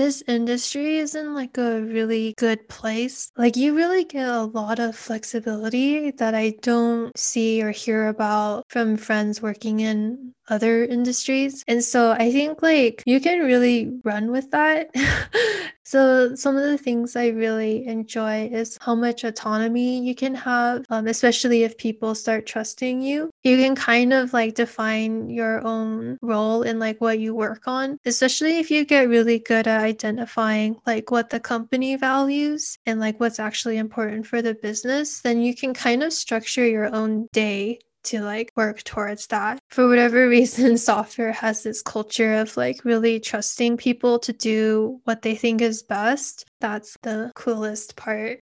This 0.00 0.22
industry 0.26 0.96
is 0.96 1.14
in 1.14 1.34
like 1.34 1.58
a 1.58 1.82
really 1.82 2.32
good 2.38 2.66
place. 2.70 3.30
Like 3.36 3.54
you 3.56 3.76
really 3.76 4.04
get 4.04 4.26
a 4.26 4.44
lot 4.44 4.78
of 4.78 4.96
flexibility 4.96 6.10
that 6.12 6.34
I 6.34 6.54
don't 6.62 7.16
see 7.18 7.62
or 7.62 7.70
hear 7.70 8.08
about 8.08 8.64
from 8.70 8.96
friends 8.96 9.42
working 9.42 9.80
in 9.80 10.32
other 10.50 10.84
industries. 10.84 11.64
And 11.66 11.82
so 11.82 12.12
I 12.12 12.30
think 12.30 12.62
like 12.62 13.02
you 13.06 13.20
can 13.20 13.40
really 13.40 13.92
run 14.04 14.30
with 14.30 14.50
that. 14.50 14.90
so 15.84 16.34
some 16.34 16.56
of 16.56 16.62
the 16.62 16.78
things 16.78 17.16
I 17.16 17.28
really 17.28 17.86
enjoy 17.86 18.48
is 18.52 18.76
how 18.80 18.94
much 18.94 19.24
autonomy 19.24 20.04
you 20.04 20.14
can 20.14 20.34
have, 20.34 20.84
um, 20.90 21.06
especially 21.06 21.62
if 21.62 21.78
people 21.78 22.14
start 22.14 22.46
trusting 22.46 23.00
you. 23.00 23.30
You 23.44 23.56
can 23.56 23.74
kind 23.74 24.12
of 24.12 24.32
like 24.32 24.54
define 24.54 25.30
your 25.30 25.66
own 25.66 26.18
role 26.22 26.62
in 26.62 26.78
like 26.78 27.00
what 27.00 27.18
you 27.18 27.34
work 27.34 27.62
on, 27.66 27.98
especially 28.04 28.58
if 28.58 28.70
you 28.70 28.84
get 28.84 29.08
really 29.08 29.38
good 29.38 29.66
at 29.66 29.82
identifying 29.82 30.76
like 30.86 31.10
what 31.10 31.30
the 31.30 31.40
company 31.40 31.96
values 31.96 32.76
and 32.86 33.00
like 33.00 33.18
what's 33.20 33.38
actually 33.38 33.78
important 33.78 34.26
for 34.26 34.42
the 34.42 34.54
business, 34.54 35.20
then 35.20 35.40
you 35.40 35.54
can 35.54 35.72
kind 35.72 36.02
of 36.02 36.12
structure 36.12 36.66
your 36.66 36.94
own 36.94 37.28
day 37.32 37.78
to 38.04 38.20
like 38.20 38.50
work 38.56 38.82
towards 38.82 39.26
that. 39.28 39.58
For 39.70 39.88
whatever 39.88 40.28
reason, 40.36 40.78
software 40.78 41.32
has 41.32 41.62
this 41.62 41.82
culture 41.82 42.34
of 42.34 42.56
like 42.56 42.84
really 42.84 43.20
trusting 43.20 43.76
people 43.76 44.18
to 44.20 44.32
do 44.32 45.00
what 45.04 45.22
they 45.22 45.34
think 45.34 45.60
is 45.60 45.82
best. 45.82 46.44
That's 46.60 46.96
the 47.02 47.32
coolest 47.34 47.96
part. 47.96 48.40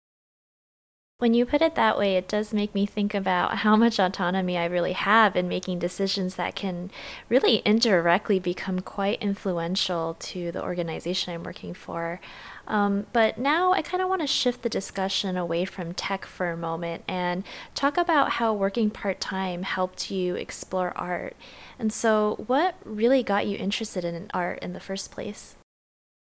When 1.21 1.35
you 1.35 1.47
put 1.47 1.63
it 1.63 1.75
that 1.75 1.99
way, 1.99 2.15
it 2.15 2.29
does 2.29 2.55
make 2.55 2.77
me 2.77 2.87
think 2.87 3.13
about 3.13 3.59
how 3.59 3.75
much 3.75 3.99
autonomy 3.99 4.57
I 4.57 4.67
really 4.67 4.93
have 4.93 5.35
in 5.35 5.49
making 5.49 5.81
decisions 5.81 6.37
that 6.37 6.55
can 6.55 6.93
really 7.29 7.61
indirectly 7.65 8.39
become 8.39 8.79
quite 8.79 9.21
influential 9.21 10.15
to 10.21 10.53
the 10.53 10.63
organization 10.63 11.35
I'm 11.35 11.43
working 11.43 11.75
for. 11.75 12.21
Um, 12.69 13.07
but 13.13 13.39
now 13.39 13.73
I 13.73 13.83
kind 13.83 14.03
of 14.03 14.09
want 14.09 14.21
to 14.21 14.27
shift 14.27 14.63
the 14.63 14.69
discussion 14.69 15.37
away 15.37 15.65
from 15.65 15.95
tech 15.95 16.27
for 16.27 16.51
a 16.51 16.57
moment 16.57 17.03
and 17.09 17.43
talk 17.75 17.97
about 17.97 18.33
how 18.33 18.53
working 18.53 18.91
part 18.91 19.21
time 19.21 19.63
helped 19.63 20.11
you 20.11 20.37
explore 20.37 20.93
art. 20.97 21.35
And 21.79 21.93
so, 21.93 22.45
what 22.47 22.77
really 22.85 23.23
got 23.23 23.47
you 23.47 23.57
interested 23.57 24.05
in 24.05 24.31
art 24.35 24.59
in 24.63 24.75
the 24.75 24.81
first 24.81 25.11
place? 25.11 25.57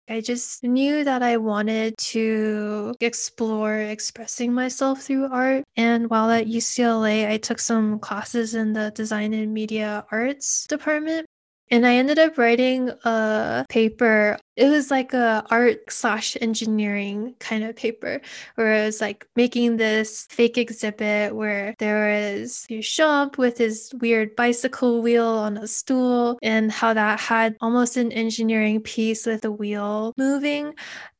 I 0.09 0.19
just 0.19 0.63
knew 0.63 1.03
that 1.03 1.23
I 1.23 1.37
wanted 1.37 1.97
to 1.97 2.93
explore 2.99 3.77
expressing 3.77 4.51
myself 4.51 5.03
through 5.03 5.31
art. 5.31 5.63
And 5.77 6.09
while 6.09 6.29
at 6.31 6.47
UCLA, 6.47 7.29
I 7.29 7.37
took 7.37 7.59
some 7.59 7.99
classes 7.99 8.55
in 8.55 8.73
the 8.73 8.91
design 8.93 9.33
and 9.33 9.53
media 9.53 10.05
arts 10.11 10.65
department. 10.67 11.27
And 11.69 11.87
I 11.87 11.95
ended 11.95 12.19
up 12.19 12.37
writing 12.37 12.89
a 13.05 13.65
paper. 13.69 14.37
It 14.55 14.69
was 14.69 14.91
like 14.91 15.13
a 15.13 15.45
art 15.49 15.91
slash 15.91 16.35
engineering 16.41 17.35
kind 17.39 17.63
of 17.63 17.75
paper 17.75 18.21
where 18.55 18.73
it 18.73 18.85
was 18.85 18.99
like 18.99 19.27
making 19.35 19.77
this 19.77 20.27
fake 20.29 20.57
exhibit 20.57 21.35
where 21.35 21.73
there 21.79 22.33
was 22.41 22.65
Duchamp 22.69 23.37
with 23.37 23.57
his 23.57 23.93
weird 24.01 24.35
bicycle 24.35 25.01
wheel 25.01 25.25
on 25.25 25.57
a 25.57 25.67
stool 25.67 26.37
and 26.41 26.71
how 26.71 26.93
that 26.93 27.19
had 27.19 27.55
almost 27.61 27.95
an 27.97 28.11
engineering 28.11 28.81
piece 28.81 29.25
with 29.25 29.41
the 29.41 29.51
wheel 29.51 30.13
moving. 30.17 30.73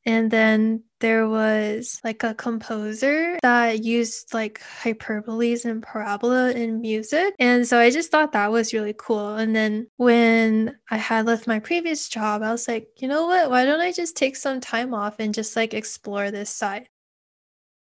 And 0.04 0.30
then 0.30 0.82
there 1.00 1.28
was 1.28 2.00
like 2.04 2.22
a 2.24 2.34
composer 2.34 3.38
that 3.42 3.84
used 3.84 4.32
like 4.34 4.60
hyperboles 4.60 5.64
and 5.64 5.82
parabola 5.82 6.52
in 6.52 6.80
music. 6.80 7.34
And 7.38 7.66
so 7.66 7.78
I 7.78 7.90
just 7.90 8.10
thought 8.10 8.32
that 8.32 8.52
was 8.52 8.72
really 8.72 8.94
cool. 8.96 9.34
And 9.36 9.54
then 9.54 9.88
when 9.96 10.76
I 10.90 10.96
had 10.96 11.26
left 11.26 11.46
my 11.46 11.58
previous 11.60 12.08
job, 12.08 12.42
I 12.42 12.52
was 12.52 12.68
like, 12.68 12.88
you 12.98 13.08
know 13.08 13.21
what? 13.26 13.50
Why 13.50 13.64
don't 13.64 13.80
I 13.80 13.92
just 13.92 14.16
take 14.16 14.36
some 14.36 14.60
time 14.60 14.94
off 14.94 15.16
and 15.18 15.34
just 15.34 15.56
like 15.56 15.74
explore 15.74 16.30
this 16.30 16.50
side? 16.50 16.88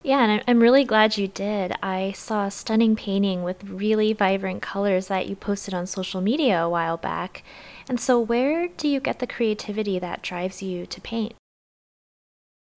Yeah, 0.03 0.25
and 0.25 0.45
I'm 0.47 0.61
really 0.61 0.85
glad 0.85 1.19
you 1.19 1.27
did. 1.27 1.73
I 1.83 2.13
saw 2.13 2.47
a 2.47 2.51
stunning 2.53 2.95
painting 2.95 3.43
with 3.43 3.65
really 3.65 4.13
vibrant 4.13 4.63
colors 4.63 5.09
that 5.09 5.27
you 5.29 5.35
posted 5.35 5.75
on 5.75 5.87
social 5.87 6.21
media 6.21 6.63
a 6.63 6.69
while 6.69 6.97
back. 6.97 7.43
And 7.89 7.99
so, 7.99 8.21
where 8.21 8.69
do 8.69 8.87
you 8.87 9.01
get 9.01 9.19
the 9.19 9.27
creativity 9.27 9.99
that 9.99 10.23
drives 10.23 10.63
you 10.63 10.87
to 10.87 11.01
paint? 11.01 11.35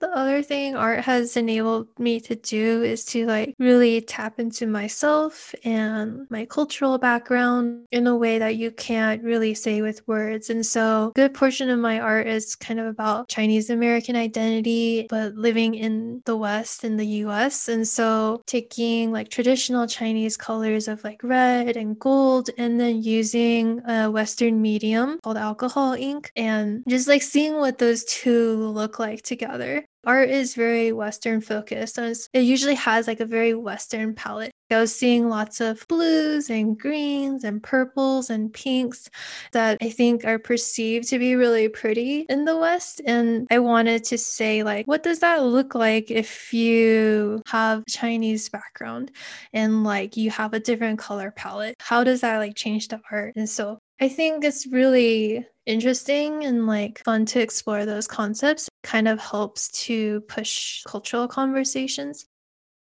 The 0.02 0.10
other 0.18 0.42
thing 0.42 0.74
art 0.74 0.98
has 1.04 1.36
enabled 1.36 1.86
me 1.96 2.18
to 2.22 2.34
do 2.34 2.82
is 2.82 3.04
to 3.04 3.24
like 3.24 3.54
really 3.60 4.00
tap 4.00 4.40
into 4.40 4.66
myself 4.66 5.54
and 5.62 6.26
my 6.28 6.44
cultural 6.44 6.98
background 6.98 7.86
in 7.92 8.08
a 8.08 8.16
way 8.16 8.40
that 8.40 8.56
you 8.56 8.72
can't 8.72 9.22
really 9.22 9.54
say 9.54 9.80
with 9.80 10.02
words. 10.08 10.50
And 10.50 10.66
so, 10.66 11.10
a 11.10 11.12
good 11.12 11.34
portion 11.34 11.70
of 11.70 11.78
my 11.78 12.00
art 12.00 12.26
is 12.26 12.56
kind 12.56 12.80
of 12.80 12.86
about 12.86 13.28
Chinese 13.28 13.70
American 13.70 14.16
identity, 14.16 15.06
but 15.08 15.36
living 15.36 15.76
in 15.76 16.20
the 16.24 16.36
West 16.36 16.82
in 16.82 16.96
the 16.96 17.06
US. 17.22 17.68
And 17.68 17.86
so, 17.86 18.42
taking 18.46 19.12
like 19.12 19.28
traditional 19.28 19.86
Chinese 19.86 20.36
colors 20.36 20.88
of 20.88 21.04
like 21.04 21.20
red 21.22 21.76
and 21.76 21.96
gold, 21.96 22.50
and 22.58 22.80
then 22.80 23.04
using 23.04 23.80
a 23.86 24.10
Western 24.10 24.60
medium 24.60 25.20
called 25.22 25.36
alcohol 25.36 25.92
ink, 25.92 26.32
and 26.34 26.82
just 26.88 27.06
like 27.06 27.22
seeing 27.22 27.58
what 27.58 27.78
those 27.78 28.02
two 28.02 28.56
look 28.56 28.98
like 28.98 29.22
together. 29.22 29.86
Art 30.04 30.30
is 30.30 30.54
very 30.54 30.92
Western 30.92 31.40
focused, 31.40 31.98
and 31.98 32.16
it 32.32 32.40
usually 32.40 32.74
has 32.74 33.06
like 33.06 33.20
a 33.20 33.26
very 33.26 33.54
Western 33.54 34.14
palette. 34.14 34.52
I 34.70 34.80
was 34.80 34.94
seeing 34.94 35.28
lots 35.28 35.60
of 35.60 35.86
blues 35.86 36.48
and 36.50 36.78
greens 36.78 37.44
and 37.44 37.62
purples 37.62 38.30
and 38.30 38.52
pinks 38.52 39.10
that 39.52 39.78
I 39.82 39.90
think 39.90 40.24
are 40.24 40.38
perceived 40.38 41.08
to 41.08 41.18
be 41.18 41.36
really 41.36 41.68
pretty 41.68 42.26
in 42.28 42.44
the 42.46 42.56
West. 42.56 43.02
And 43.04 43.46
I 43.50 43.58
wanted 43.58 44.02
to 44.04 44.18
say, 44.18 44.62
like, 44.62 44.86
what 44.86 45.02
does 45.02 45.20
that 45.20 45.42
look 45.44 45.74
like 45.74 46.10
if 46.10 46.52
you 46.54 47.42
have 47.46 47.84
Chinese 47.86 48.48
background 48.48 49.12
and 49.52 49.84
like 49.84 50.16
you 50.16 50.30
have 50.30 50.54
a 50.54 50.60
different 50.60 50.98
color 50.98 51.30
palette? 51.32 51.76
How 51.80 52.02
does 52.02 52.22
that 52.22 52.38
like 52.38 52.56
change 52.56 52.88
the 52.88 53.00
art? 53.10 53.34
And 53.36 53.48
so 53.48 53.78
I 54.02 54.08
think 54.08 54.42
it's 54.42 54.66
really 54.66 55.46
interesting 55.64 56.44
and 56.44 56.66
like 56.66 57.00
fun 57.04 57.24
to 57.26 57.40
explore 57.40 57.86
those 57.86 58.08
concepts. 58.08 58.68
Kind 58.82 59.06
of 59.06 59.20
helps 59.20 59.68
to 59.84 60.22
push 60.22 60.82
cultural 60.82 61.28
conversations. 61.28 62.26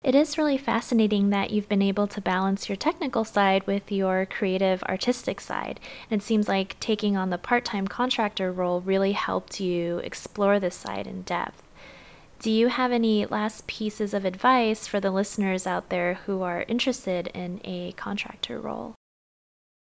It 0.03 0.15
is 0.15 0.39
really 0.39 0.57
fascinating 0.57 1.29
that 1.29 1.51
you've 1.51 1.69
been 1.69 1.83
able 1.83 2.07
to 2.07 2.23
balance 2.23 2.71
your 2.71 2.77
technical 2.77 3.23
side 3.23 3.67
with 3.67 3.93
your 3.93 4.25
creative 4.25 4.83
artistic 4.85 5.43
side. 5.43 5.79
And 6.11 6.23
it 6.23 6.25
seems 6.25 6.49
like 6.49 6.81
taking 6.81 7.19
on 7.19 7.29
the 7.29 7.37
part 7.37 7.67
time 7.67 7.87
contractor 7.87 8.51
role 8.51 8.81
really 8.81 9.13
helped 9.13 9.61
you 9.61 9.99
explore 9.99 10.59
this 10.59 10.75
side 10.75 11.07
in 11.07 11.21
depth. 11.21 11.63
Do 12.39 12.51
you 12.51 12.69
have 12.69 12.93
any 12.93 13.27
last 13.27 13.67
pieces 13.67 14.15
of 14.15 14.25
advice 14.25 14.87
for 14.87 15.01
the 15.01 15.11
listeners 15.11 15.67
out 15.67 15.91
there 15.91 16.15
who 16.25 16.41
are 16.41 16.65
interested 16.67 17.27
in 17.35 17.61
a 17.63 17.93
contractor 17.93 18.59
role? 18.59 18.95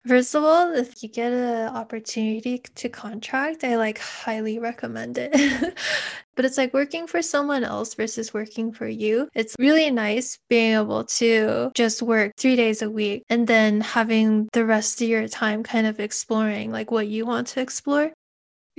First 0.07 0.35
of 0.35 0.45
all, 0.45 0.75
if 0.75 1.03
you 1.03 1.09
get 1.09 1.33
an 1.33 1.69
opportunity 1.75 2.63
to 2.77 2.89
contract, 2.89 3.65
I 3.65 3.77
like 3.77 3.99
highly 3.99 4.59
recommend 4.59 5.19
it. 5.19 5.33
but 6.37 6.45
it's 6.45 6.57
like 6.57 6.73
working 6.73 7.07
for 7.07 7.21
someone 7.21 7.65
else 7.65 7.95
versus 7.95 8.33
working 8.33 8.73
for 8.73 8.87
you. 8.87 9.29
It's 9.35 9.57
really 9.59 9.91
nice 9.91 10.39
being 10.49 10.75
able 10.75 11.05
to 11.05 11.73
just 11.75 12.01
work 12.01 12.33
three 12.39 12.57
days 12.57 12.81
a 12.81 12.89
week 12.89 13.25
and 13.29 13.47
then 13.47 13.81
having 13.81 14.49
the 14.53 14.65
rest 14.65 15.03
of 15.03 15.09
your 15.09 15.27
time 15.29 15.63
kind 15.63 15.87
of 15.87 16.01
exploring 16.01 16.71
like 16.71 16.91
what 16.91 17.09
you 17.09 17.27
want 17.27 17.49
to 17.49 17.61
explore 17.61 18.13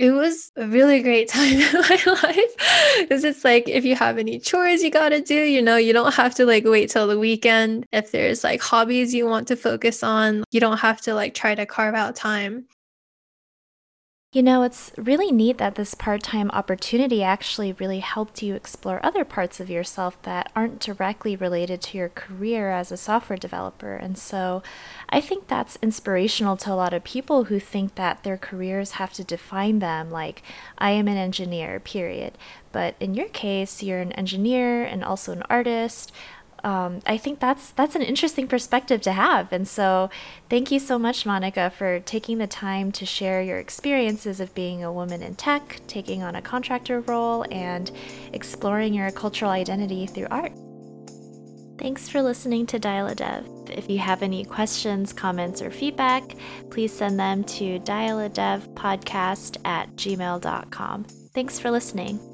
it 0.00 0.12
was 0.12 0.50
a 0.56 0.66
really 0.66 1.02
great 1.02 1.28
time 1.36 1.60
in 1.60 1.72
my 1.74 2.00
life 2.06 2.98
because 3.00 3.22
it's 3.22 3.44
like 3.44 3.68
if 3.68 3.84
you 3.84 3.94
have 3.94 4.16
any 4.16 4.38
chores 4.38 4.82
you 4.82 4.90
got 4.90 5.10
to 5.10 5.20
do, 5.20 5.34
you 5.34 5.60
know, 5.60 5.76
you 5.76 5.92
don't 5.92 6.14
have 6.14 6.34
to 6.36 6.46
like 6.46 6.64
wait 6.64 6.88
till 6.88 7.06
the 7.06 7.18
weekend. 7.18 7.84
If 7.92 8.10
there's 8.10 8.42
like 8.42 8.62
hobbies 8.62 9.12
you 9.12 9.26
want 9.26 9.46
to 9.48 9.56
focus 9.56 10.02
on, 10.02 10.44
you 10.50 10.58
don't 10.58 10.78
have 10.78 11.02
to 11.02 11.14
like 11.14 11.34
try 11.34 11.54
to 11.54 11.66
carve 11.66 11.94
out 11.94 12.16
time. 12.16 12.64
You 14.32 14.44
know, 14.44 14.62
it's 14.62 14.92
really 14.96 15.32
neat 15.32 15.58
that 15.58 15.74
this 15.74 15.94
part 15.94 16.22
time 16.22 16.52
opportunity 16.52 17.20
actually 17.20 17.72
really 17.72 17.98
helped 17.98 18.44
you 18.44 18.54
explore 18.54 19.04
other 19.04 19.24
parts 19.24 19.58
of 19.58 19.68
yourself 19.68 20.22
that 20.22 20.52
aren't 20.54 20.78
directly 20.78 21.34
related 21.34 21.82
to 21.82 21.98
your 21.98 22.10
career 22.10 22.70
as 22.70 22.92
a 22.92 22.96
software 22.96 23.36
developer. 23.36 23.96
And 23.96 24.16
so 24.16 24.62
I 25.08 25.20
think 25.20 25.48
that's 25.48 25.78
inspirational 25.82 26.56
to 26.58 26.72
a 26.72 26.78
lot 26.78 26.94
of 26.94 27.02
people 27.02 27.44
who 27.46 27.58
think 27.58 27.96
that 27.96 28.22
their 28.22 28.36
careers 28.36 28.92
have 28.92 29.12
to 29.14 29.24
define 29.24 29.80
them, 29.80 30.12
like, 30.12 30.44
I 30.78 30.92
am 30.92 31.08
an 31.08 31.16
engineer, 31.16 31.80
period. 31.80 32.38
But 32.70 32.94
in 33.00 33.14
your 33.14 33.30
case, 33.30 33.82
you're 33.82 33.98
an 33.98 34.12
engineer 34.12 34.84
and 34.84 35.02
also 35.02 35.32
an 35.32 35.42
artist 35.50 36.12
um, 36.64 37.00
I 37.06 37.16
think 37.16 37.40
that's 37.40 37.70
that's 37.70 37.94
an 37.94 38.02
interesting 38.02 38.46
perspective 38.46 39.00
to 39.02 39.12
have. 39.12 39.52
And 39.52 39.66
so, 39.66 40.10
thank 40.48 40.70
you 40.70 40.78
so 40.78 40.98
much, 40.98 41.26
Monica, 41.26 41.70
for 41.70 42.00
taking 42.00 42.38
the 42.38 42.46
time 42.46 42.92
to 42.92 43.06
share 43.06 43.42
your 43.42 43.58
experiences 43.58 44.40
of 44.40 44.54
being 44.54 44.84
a 44.84 44.92
woman 44.92 45.22
in 45.22 45.34
tech, 45.34 45.80
taking 45.86 46.22
on 46.22 46.36
a 46.36 46.42
contractor 46.42 47.00
role, 47.00 47.44
and 47.50 47.90
exploring 48.32 48.94
your 48.94 49.10
cultural 49.10 49.50
identity 49.50 50.06
through 50.06 50.28
art. 50.30 50.52
Thanks 51.78 52.10
for 52.10 52.20
listening 52.20 52.66
to 52.66 52.78
Dial-A-Dev. 52.78 53.46
If 53.70 53.88
you 53.88 53.98
have 54.00 54.22
any 54.22 54.44
questions, 54.44 55.14
comments, 55.14 55.62
or 55.62 55.70
feedback, 55.70 56.36
please 56.68 56.92
send 56.92 57.18
them 57.18 57.42
to 57.44 57.80
dialadevpodcast 57.80 59.56
at 59.64 59.96
gmail.com. 59.96 61.04
Thanks 61.32 61.58
for 61.58 61.70
listening. 61.70 62.29